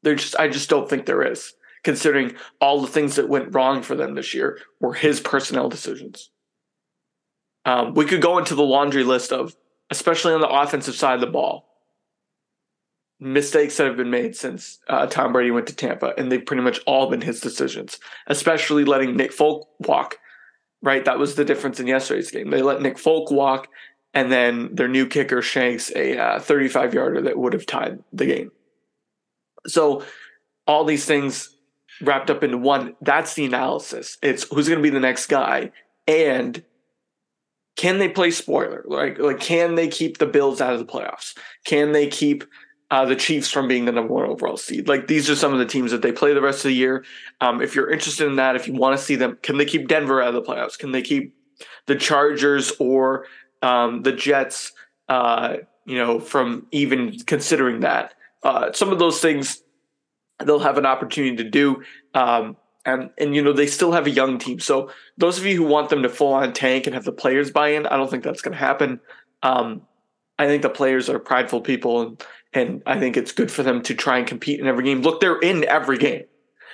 There 0.03 0.17
just 0.17 0.37
I 0.37 0.49
just 0.49 0.69
don't 0.69 0.89
think 0.89 1.07
there 1.07 1.23
is, 1.23 1.55
considering 1.85 2.35
all 2.61 2.81
the 2.81 2.89
things 2.89 3.15
that 3.17 3.29
went 3.29 3.55
wrong 3.55 3.83
for 3.83 3.95
them 3.95 4.15
this 4.15 4.35
year 4.35 4.59
were 4.81 4.95
his 4.95 5.21
personnel 5.21 5.69
decisions. 5.69 6.31
Um, 7.65 7.95
we 7.95 8.05
could 8.05 8.23
go 8.23 8.39
into 8.39 8.57
the 8.57 8.63
laundry 8.63 9.05
list 9.05 9.33
of, 9.33 9.55
especially 9.91 10.33
on 10.33 10.41
the 10.41 10.49
offensive 10.49 10.97
side 10.97 11.15
of 11.15 11.21
the 11.21 11.27
ball, 11.29 11.69
mistakes 13.23 13.77
that 13.77 13.87
have 13.87 13.97
been 13.97 14.11
made 14.11 14.35
since 14.35 14.81
uh, 14.89 15.07
Tom 15.07 15.33
Brady 15.33 15.53
went 15.53 15.69
to 15.69 15.77
Tampa, 15.77 16.13
and 16.19 16.31
they've 16.31 16.45
pretty 16.45 16.63
much 16.63 16.81
all 16.87 17.09
been 17.09 17.21
his 17.21 17.41
decisions, 17.41 18.01
especially 18.27 18.85
letting 18.85 19.17
Nick 19.17 19.33
Folk 19.33 19.69
walk. 19.79 20.19
Right, 20.83 21.05
that 21.05 21.21
was 21.21 21.37
the 21.37 21.45
difference 21.45 21.79
in 21.79 21.87
yesterday's 21.87 22.33
game. 22.33 22.51
They 22.51 22.61
let 22.61 22.83
Nick 22.83 22.99
Folk 22.99 23.31
walk, 23.31 23.69
and 24.13 24.33
then 24.33 24.75
their 24.75 24.89
new 24.89 25.07
kicker 25.07 25.41
shanks 25.41 25.93
a 25.95 26.19
uh, 26.19 26.41
35 26.41 26.93
yarder 26.93 27.21
that 27.23 27.39
would 27.39 27.53
have 27.53 27.67
tied 27.67 28.03
the 28.13 28.27
game. 28.27 28.51
So, 29.69 30.05
all 30.67 30.85
these 30.85 31.05
things 31.05 31.57
wrapped 32.01 32.31
up 32.31 32.43
into 32.43 32.59
one. 32.59 32.97
That's 33.01 33.35
the 33.35 33.45
analysis. 33.45 34.19
It's 34.23 34.43
who's 34.53 34.69
going 34.69 34.81
to 34.81 34.83
be 34.83 34.91
the 34.91 34.99
next 34.99 35.27
guy, 35.27 35.71
and 36.09 36.65
can 37.77 37.99
they 37.99 38.09
play 38.09 38.33
spoiler? 38.33 38.85
Like, 38.85 39.21
like 39.21 39.39
can 39.39 39.77
they 39.77 39.87
keep 39.87 40.19
the 40.19 40.27
Bills 40.27 40.61
out 40.61 40.73
of 40.73 40.81
the 40.81 40.93
playoffs? 40.93 41.37
Can 41.65 41.93
they 41.93 42.09
keep 42.09 42.43
uh, 42.93 43.07
the 43.07 43.17
Chiefs 43.17 43.51
from 43.51 43.69
being 43.69 43.87
the 43.87 43.93
number 43.93 44.13
one 44.13 44.29
overall 44.29 44.59
seed. 44.59 44.87
Like 44.87 45.07
these 45.07 45.31
are 45.31 45.35
some 45.35 45.55
of 45.55 45.59
the 45.59 45.65
teams 45.65 45.93
that 45.93 46.03
they 46.03 46.13
play 46.13 46.35
the 46.35 46.43
rest 46.43 46.59
of 46.59 46.69
the 46.69 46.75
year. 46.75 47.07
Um, 47.41 47.63
if 47.63 47.75
you're 47.75 47.91
interested 47.91 48.27
in 48.27 48.37
that, 48.37 48.55
if 48.55 48.69
you 48.69 48.75
want 48.75 48.99
to 48.99 49.03
see 49.03 49.17
them, 49.17 49.39
can 49.43 49.57
they 49.57 49.65
keep 49.65 49.89
Denver 49.89 50.21
out 50.21 50.35
of 50.35 50.35
the 50.35 50.43
playoffs? 50.43 50.79
Can 50.79 50.93
they 50.93 51.01
keep 51.01 51.35
the 51.87 51.97
Chargers 51.97 52.71
or 52.79 53.25
um, 53.63 54.03
the 54.03 54.13
Jets? 54.13 54.73
Uh, 55.09 55.57
you 55.87 55.97
know, 55.97 56.21
from 56.21 56.67
even 56.71 57.19
considering 57.21 57.81
that, 57.81 58.13
uh, 58.45 58.73
some 58.73 58.93
of 58.93 58.99
those 58.99 59.21
things 59.21 59.63
they'll 60.45 60.59
have 60.59 60.77
an 60.77 60.87
opportunity 60.87 61.37
to 61.37 61.49
do. 61.49 61.83
Um, 62.15 62.59
and 62.85 63.11
and 63.17 63.35
you 63.35 63.43
know 63.43 63.55
they 63.55 63.69
still 63.69 63.93
have 63.93 64.07
a 64.07 64.11
young 64.11 64.37
team. 64.37 64.61
So 64.61 64.91
those 65.17 65.39
of 65.39 65.47
you 65.47 65.57
who 65.57 65.65
want 65.65 65.89
them 65.89 66.03
to 66.03 66.11
full 66.11 66.35
on 66.35 66.53
tank 66.53 66.87
and 66.87 66.95
have 66.95 67.05
the 67.05 67.13
players 67.13 67.51
buy 67.51 67.69
in, 67.69 67.87
I 67.87 67.97
don't 67.97 68.11
think 68.11 68.23
that's 68.23 68.43
going 68.43 68.53
to 68.53 68.59
happen. 68.59 69.01
Um, 69.43 69.83
I 70.39 70.47
think 70.47 70.63
the 70.63 70.71
players 70.71 71.09
are 71.09 71.19
prideful 71.19 71.61
people, 71.61 72.03
and 72.03 72.23
and 72.53 72.83
I 72.87 72.99
think 72.99 73.17
it's 73.17 73.33
good 73.33 73.51
for 73.51 73.63
them 73.63 73.83
to 73.83 73.95
try 73.95 74.19
and 74.19 74.27
compete 74.27 74.61
in 74.61 74.67
every 74.67 74.85
game. 74.85 75.03
Look, 75.03 75.21
they're 75.21 75.39
in 75.39 75.65
every 75.65 75.99
game. 75.99 76.25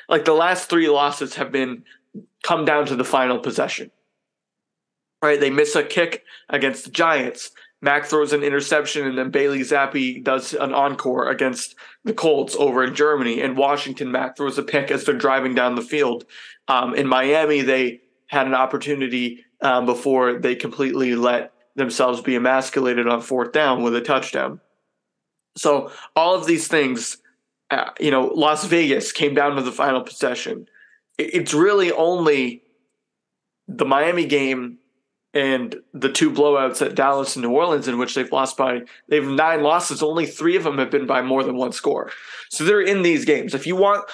Like 0.08 0.24
the 0.24 0.32
last 0.32 0.68
three 0.68 0.88
losses 0.88 1.34
have 1.36 1.52
been 1.52 1.84
come 2.42 2.64
down 2.64 2.86
to 2.86 2.96
the 2.96 3.04
final 3.04 3.38
possession. 3.38 3.90
Right? 5.22 5.40
They 5.40 5.50
miss 5.50 5.74
a 5.74 5.82
kick 5.82 6.24
against 6.48 6.84
the 6.84 6.90
Giants. 6.90 7.50
Mac 7.80 8.06
throws 8.06 8.32
an 8.32 8.42
interception, 8.42 9.06
and 9.06 9.16
then 9.16 9.30
Bailey 9.30 9.60
Zappe 9.60 10.22
does 10.24 10.52
an 10.52 10.74
encore 10.74 11.30
against 11.30 11.76
the 12.04 12.12
Colts 12.12 12.56
over 12.56 12.82
in 12.82 12.94
Germany. 12.94 13.40
In 13.40 13.54
Washington, 13.54 14.10
Mac 14.10 14.36
throws 14.36 14.58
a 14.58 14.64
pick 14.64 14.90
as 14.90 15.04
they're 15.04 15.14
driving 15.14 15.54
down 15.54 15.76
the 15.76 15.82
field. 15.82 16.24
Um, 16.66 16.94
in 16.94 17.06
Miami, 17.06 17.62
they 17.62 18.00
had 18.26 18.48
an 18.48 18.54
opportunity 18.54 19.44
um, 19.60 19.86
before 19.86 20.40
they 20.40 20.56
completely 20.56 21.14
let 21.14 21.52
themselves 21.76 22.20
be 22.20 22.34
emasculated 22.34 23.06
on 23.06 23.20
fourth 23.20 23.52
down 23.52 23.82
with 23.82 23.94
a 23.94 24.00
touchdown. 24.00 24.60
So 25.58 25.90
all 26.14 26.34
of 26.34 26.46
these 26.46 26.68
things, 26.68 27.18
uh, 27.70 27.90
you 28.00 28.10
know, 28.10 28.26
Las 28.34 28.64
Vegas 28.64 29.12
came 29.12 29.34
down 29.34 29.56
to 29.56 29.62
the 29.62 29.72
final 29.72 30.02
possession. 30.02 30.66
It's 31.18 31.52
really 31.52 31.90
only 31.92 32.62
the 33.66 33.84
Miami 33.84 34.24
game 34.24 34.78
and 35.34 35.76
the 35.92 36.10
two 36.10 36.30
blowouts 36.30 36.84
at 36.84 36.94
Dallas 36.94 37.36
and 37.36 37.44
New 37.44 37.50
Orleans 37.50 37.86
in 37.86 37.98
which 37.98 38.14
they've 38.14 38.32
lost 38.32 38.56
by 38.56 38.80
they've 39.08 39.26
nine 39.26 39.62
losses 39.62 40.02
only 40.02 40.24
3 40.24 40.56
of 40.56 40.64
them 40.64 40.78
have 40.78 40.90
been 40.90 41.06
by 41.06 41.20
more 41.20 41.44
than 41.44 41.56
one 41.56 41.72
score. 41.72 42.10
So 42.48 42.64
they're 42.64 42.80
in 42.80 43.02
these 43.02 43.26
games. 43.26 43.54
If 43.54 43.66
you 43.66 43.76
want 43.76 44.08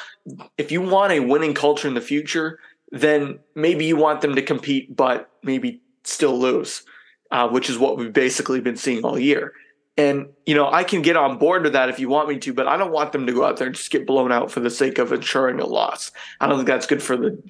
if 0.59 0.73
you 0.73 0.81
want 0.81 1.13
a 1.13 1.21
winning 1.21 1.55
culture 1.55 1.87
in 1.87 1.95
the 1.95 2.01
future, 2.01 2.59
then 2.91 3.39
maybe 3.55 3.85
you 3.85 3.97
want 3.97 4.23
them 4.23 4.35
to 4.35 4.43
compete 4.43 4.97
but 4.97 5.31
maybe 5.43 5.81
still 6.03 6.39
lose. 6.39 6.83
Uh, 7.31 7.49
which 7.49 7.69
is 7.69 7.79
what 7.79 7.97
we've 7.97 8.13
basically 8.13 8.61
been 8.61 8.77
seeing 8.77 9.03
all 9.03 9.19
year. 9.19 9.55
And, 9.97 10.29
you 10.45 10.57
know, 10.57 10.71
I 10.71 10.83
can 10.83 11.03
get 11.03 11.17
on 11.17 11.39
board 11.39 11.63
with 11.63 11.75
that 11.75 11.89
if 11.89 12.01
you 12.01 12.09
want 12.09 12.29
me 12.29 12.39
to, 12.41 12.53
but 12.53 12.67
I 12.67 12.77
don't 12.77 12.91
want 12.91 13.13
them 13.13 13.27
to 13.27 13.33
go 13.33 13.45
out 13.45 13.59
there 13.59 13.69
and 13.69 13.77
just 13.77 13.93
get 13.93 14.07
blown 14.07 14.33
out 14.33 14.51
for 14.51 14.59
the 14.59 14.71
sake 14.71 14.99
of 14.99 15.13
ensuring 15.13 15.61
a 15.61 15.67
loss. 15.67 16.11
I 16.41 16.49
don't 16.49 16.57
think 16.57 16.67
that's 16.67 16.87
good 16.87 17.03
for 17.03 17.17
the 17.17 17.41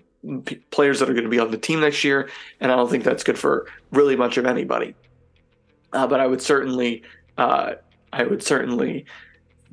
players 0.71 1.01
that 1.01 1.09
are 1.09 1.15
going 1.15 1.25
to 1.25 1.31
be 1.31 1.39
on 1.39 1.51
the 1.51 1.59
team 1.59 1.81
next 1.81 2.05
year. 2.05 2.29
And 2.61 2.71
I 2.71 2.77
don't 2.77 2.91
think 2.91 3.03
that's 3.03 3.25
good 3.25 3.39
for 3.39 3.67
really 3.93 4.15
much 4.15 4.37
of 4.37 4.45
anybody. 4.45 4.95
Uh, 5.95 6.07
but 6.07 6.21
I 6.21 6.27
would 6.27 6.43
certainly, 6.43 7.03
uh, 7.39 7.75
I 8.13 8.25
would 8.25 8.43
certainly 8.43 9.07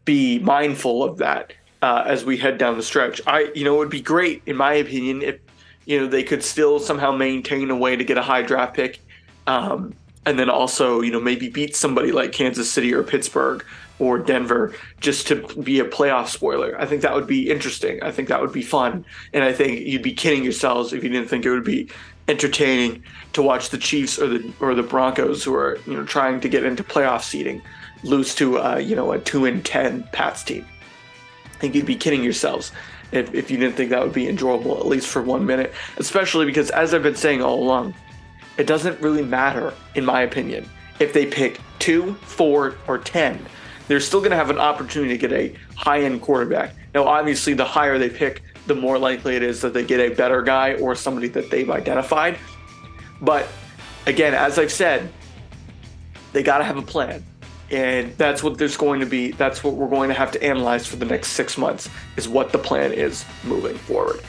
be 0.06 0.40
mindful 0.40 1.04
of 1.04 1.18
that 1.18 1.54
uh, 1.82 2.04
as 2.06 2.24
we 2.24 2.38
head 2.38 2.58
down 2.58 2.78
the 2.78 2.84
stretch. 2.84 3.20
I, 3.28 3.52
you 3.54 3.66
know, 3.66 3.76
it 3.76 3.80
would 3.80 3.90
be 3.90 4.02
great, 4.02 4.44
in 4.46 4.56
my 4.56 4.76
opinion, 4.76 5.24
if, 5.24 5.40
you 5.86 6.00
know, 6.00 6.08
they 6.08 6.24
could 6.24 6.44
still 6.44 6.80
somehow 6.80 7.12
maintain 7.12 7.70
a 7.70 7.76
way 7.76 7.96
to 7.96 8.04
get 8.04 8.18
a 8.18 8.22
high 8.22 8.44
draft 8.44 8.76
pick. 8.76 9.00
Um, 9.48 9.94
and 10.26 10.38
then 10.38 10.50
also 10.50 11.02
you 11.02 11.12
know 11.12 11.20
maybe 11.20 11.50
beat 11.50 11.76
somebody 11.76 12.12
like 12.12 12.32
Kansas 12.32 12.72
City 12.72 12.94
or 12.94 13.04
Pittsburgh 13.04 13.66
or 14.00 14.18
Denver 14.18 14.74
just 15.00 15.28
to 15.28 15.48
be 15.62 15.80
a 15.80 15.86
playoff 15.86 16.28
spoiler. 16.28 16.76
I 16.80 16.88
think 16.88 17.04
that 17.04 17.14
would 17.14 17.28
be 17.28 17.52
interesting. 17.52 18.02
I 18.02 18.12
think 18.12 18.30
that 18.30 18.42
would 18.42 18.52
be 18.52 18.64
fun, 18.64 19.06
and 19.34 19.44
I 19.44 19.54
think 19.54 19.82
you'd 19.82 20.02
be 20.02 20.14
kidding 20.14 20.44
yourselves 20.44 20.94
if 20.94 21.04
you 21.04 21.10
didn't 21.10 21.30
think 21.30 21.46
it 21.46 21.52
would 21.52 21.64
be 21.64 21.90
entertaining 22.28 23.04
to 23.34 23.42
watch 23.42 23.70
the 23.70 23.78
Chiefs 23.78 24.20
or 24.20 24.28
the 24.28 24.54
or 24.60 24.74
the 24.76 24.84
Broncos 24.84 25.44
who 25.44 25.54
are 25.56 25.80
you 25.86 25.94
know 25.94 26.06
trying 26.06 26.40
to 26.42 26.50
get 26.50 26.64
into 26.64 26.84
playoff 26.84 27.24
seeding 27.24 27.62
lose 28.04 28.34
to 28.36 28.60
uh, 28.60 28.78
you 28.78 28.96
know 28.96 29.12
a 29.12 29.20
two 29.20 29.46
and 29.46 29.64
ten 29.66 30.04
Pats 30.12 30.44
team. 30.44 30.66
I 31.46 31.58
think 31.62 31.76
you'd 31.76 31.86
be 31.86 31.96
kidding 31.96 32.24
yourselves 32.24 32.72
if, 33.12 33.34
if 33.36 33.52
you 33.52 33.58
didn't 33.58 33.76
think 33.76 33.92
that 33.92 34.02
would 34.02 34.14
be 34.14 34.28
enjoyable 34.28 34.78
at 34.80 34.88
least 34.88 35.08
for 35.08 35.22
one 35.22 35.46
minute, 35.46 35.74
especially 35.98 36.46
because 36.46 36.72
as 36.72 36.94
I've 36.94 37.04
been 37.04 37.16
saying 37.16 37.42
all 37.44 37.62
along 37.62 37.94
it 38.62 38.68
doesn't 38.68 39.02
really 39.02 39.24
matter, 39.24 39.74
in 39.96 40.06
my 40.06 40.22
opinion, 40.22 40.70
if 41.00 41.14
they 41.14 41.26
pick 41.26 41.60
two, 41.80 42.14
four, 42.22 42.76
or 42.88 43.00
10. 43.00 43.44
They're 43.88 44.00
still 44.00 44.20
going 44.20 44.30
to 44.30 44.38
have 44.38 44.52
an 44.52 44.60
opportunity 44.60 45.18
to 45.18 45.28
get 45.28 45.34
a 45.34 45.56
high 45.76 46.02
end 46.02 46.22
quarterback. 46.22 46.76
Now, 46.94 47.08
obviously, 47.08 47.56
the 47.56 47.66
higher 47.66 47.98
they 47.98 48.12
pick, 48.12 48.44
the 48.68 48.76
more 48.76 49.00
likely 49.00 49.36
it 49.36 49.42
is 49.42 49.62
that 49.62 49.74
they 49.74 49.84
get 49.84 50.00
a 50.00 50.14
better 50.14 50.44
guy 50.44 50.76
or 50.76 50.94
somebody 50.94 51.28
that 51.30 51.50
they've 51.50 51.72
identified. 51.72 52.38
But 53.20 53.48
again, 54.06 54.36
as 54.36 54.60
I've 54.60 54.72
said, 54.72 55.12
they 56.32 56.44
got 56.44 56.60
to 56.60 56.64
have 56.64 56.78
a 56.78 56.84
plan. 56.84 57.24
And 57.72 58.16
that's 58.16 58.44
what 58.44 58.60
there's 58.60 58.78
going 58.78 59.00
to 59.00 59.08
be. 59.08 59.32
That's 59.32 59.64
what 59.64 59.74
we're 59.74 59.90
going 59.90 60.10
to 60.10 60.16
have 60.16 60.32
to 60.34 60.44
analyze 60.44 60.86
for 60.86 60.98
the 60.98 61.06
next 61.06 61.30
six 61.30 61.58
months 61.58 61.90
is 62.16 62.30
what 62.30 62.52
the 62.52 62.60
plan 62.60 62.94
is 62.94 63.26
moving 63.44 63.76
forward. 63.76 64.22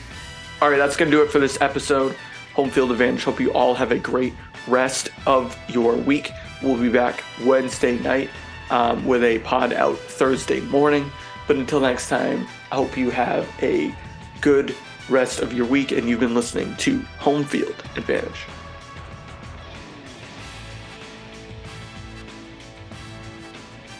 All 0.59 0.71
right, 0.71 0.77
that's 0.77 0.97
going 0.97 1.11
to 1.11 1.15
do 1.15 1.21
it 1.21 1.29
for 1.29 1.37
this 1.37 1.61
episode. 1.61 2.15
Home 2.53 2.69
field 2.69 2.91
advantage. 2.91 3.23
Hope 3.23 3.39
you 3.39 3.51
all 3.53 3.73
have 3.73 3.91
a 3.91 3.99
great 3.99 4.33
rest 4.67 5.09
of 5.25 5.57
your 5.67 5.95
week. 5.95 6.31
We'll 6.61 6.77
be 6.77 6.89
back 6.89 7.23
Wednesday 7.43 7.97
night 7.99 8.29
um, 8.69 9.05
with 9.05 9.23
a 9.23 9.39
pod 9.39 9.73
out 9.73 9.97
Thursday 9.97 10.61
morning. 10.61 11.11
But 11.47 11.57
until 11.57 11.79
next 11.79 12.09
time, 12.09 12.47
I 12.71 12.75
hope 12.75 12.97
you 12.97 13.09
have 13.09 13.49
a 13.61 13.93
good 14.41 14.75
rest 15.09 15.39
of 15.39 15.53
your 15.53 15.65
week 15.65 15.91
and 15.91 16.07
you've 16.07 16.19
been 16.19 16.35
listening 16.35 16.75
to 16.77 16.99
Home 17.19 17.43
Field 17.43 17.75
Advantage. 17.95 18.45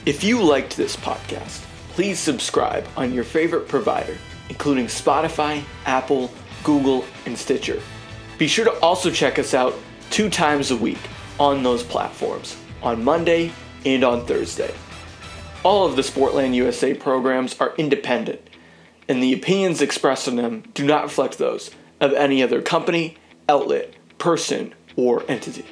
If 0.06 0.24
you 0.24 0.44
liked 0.44 0.76
this 0.76 0.98
podcast, 0.98 1.64
please 1.92 2.20
subscribe 2.20 2.86
on 2.98 3.14
your 3.14 3.24
favorite 3.24 3.68
provider, 3.70 4.18
including 4.50 4.88
Spotify, 4.88 5.64
Apple, 5.86 6.30
Google, 6.64 7.06
and 7.26 7.38
Stitcher. 7.38 7.82
Be 8.44 8.50
sure 8.50 8.66
to 8.66 8.78
also 8.82 9.10
check 9.10 9.40
us 9.40 9.54
out 9.54 9.74
two 10.10 10.30
times 10.30 10.70
a 10.70 10.76
week 10.76 11.00
on 11.40 11.64
those 11.64 11.82
platforms, 11.82 12.58
on 12.82 13.02
Monday 13.02 13.54
and 13.86 14.04
on 14.04 14.26
Thursday. 14.26 14.76
All 15.64 15.86
of 15.86 15.96
the 15.96 16.02
Sportland 16.02 16.54
USA 16.54 16.94
programs 16.94 17.58
are 17.62 17.74
independent, 17.78 18.42
and 19.08 19.24
the 19.24 19.32
opinions 19.32 19.82
expressed 19.82 20.28
in 20.28 20.36
them 20.36 20.64
do 20.74 20.86
not 20.86 21.04
reflect 21.04 21.38
those 21.38 21.72
of 22.02 22.12
any 22.12 22.44
other 22.44 22.62
company, 22.62 23.16
outlet, 23.48 23.94
person, 24.18 24.76
or 24.98 25.24
entity. 25.30 25.64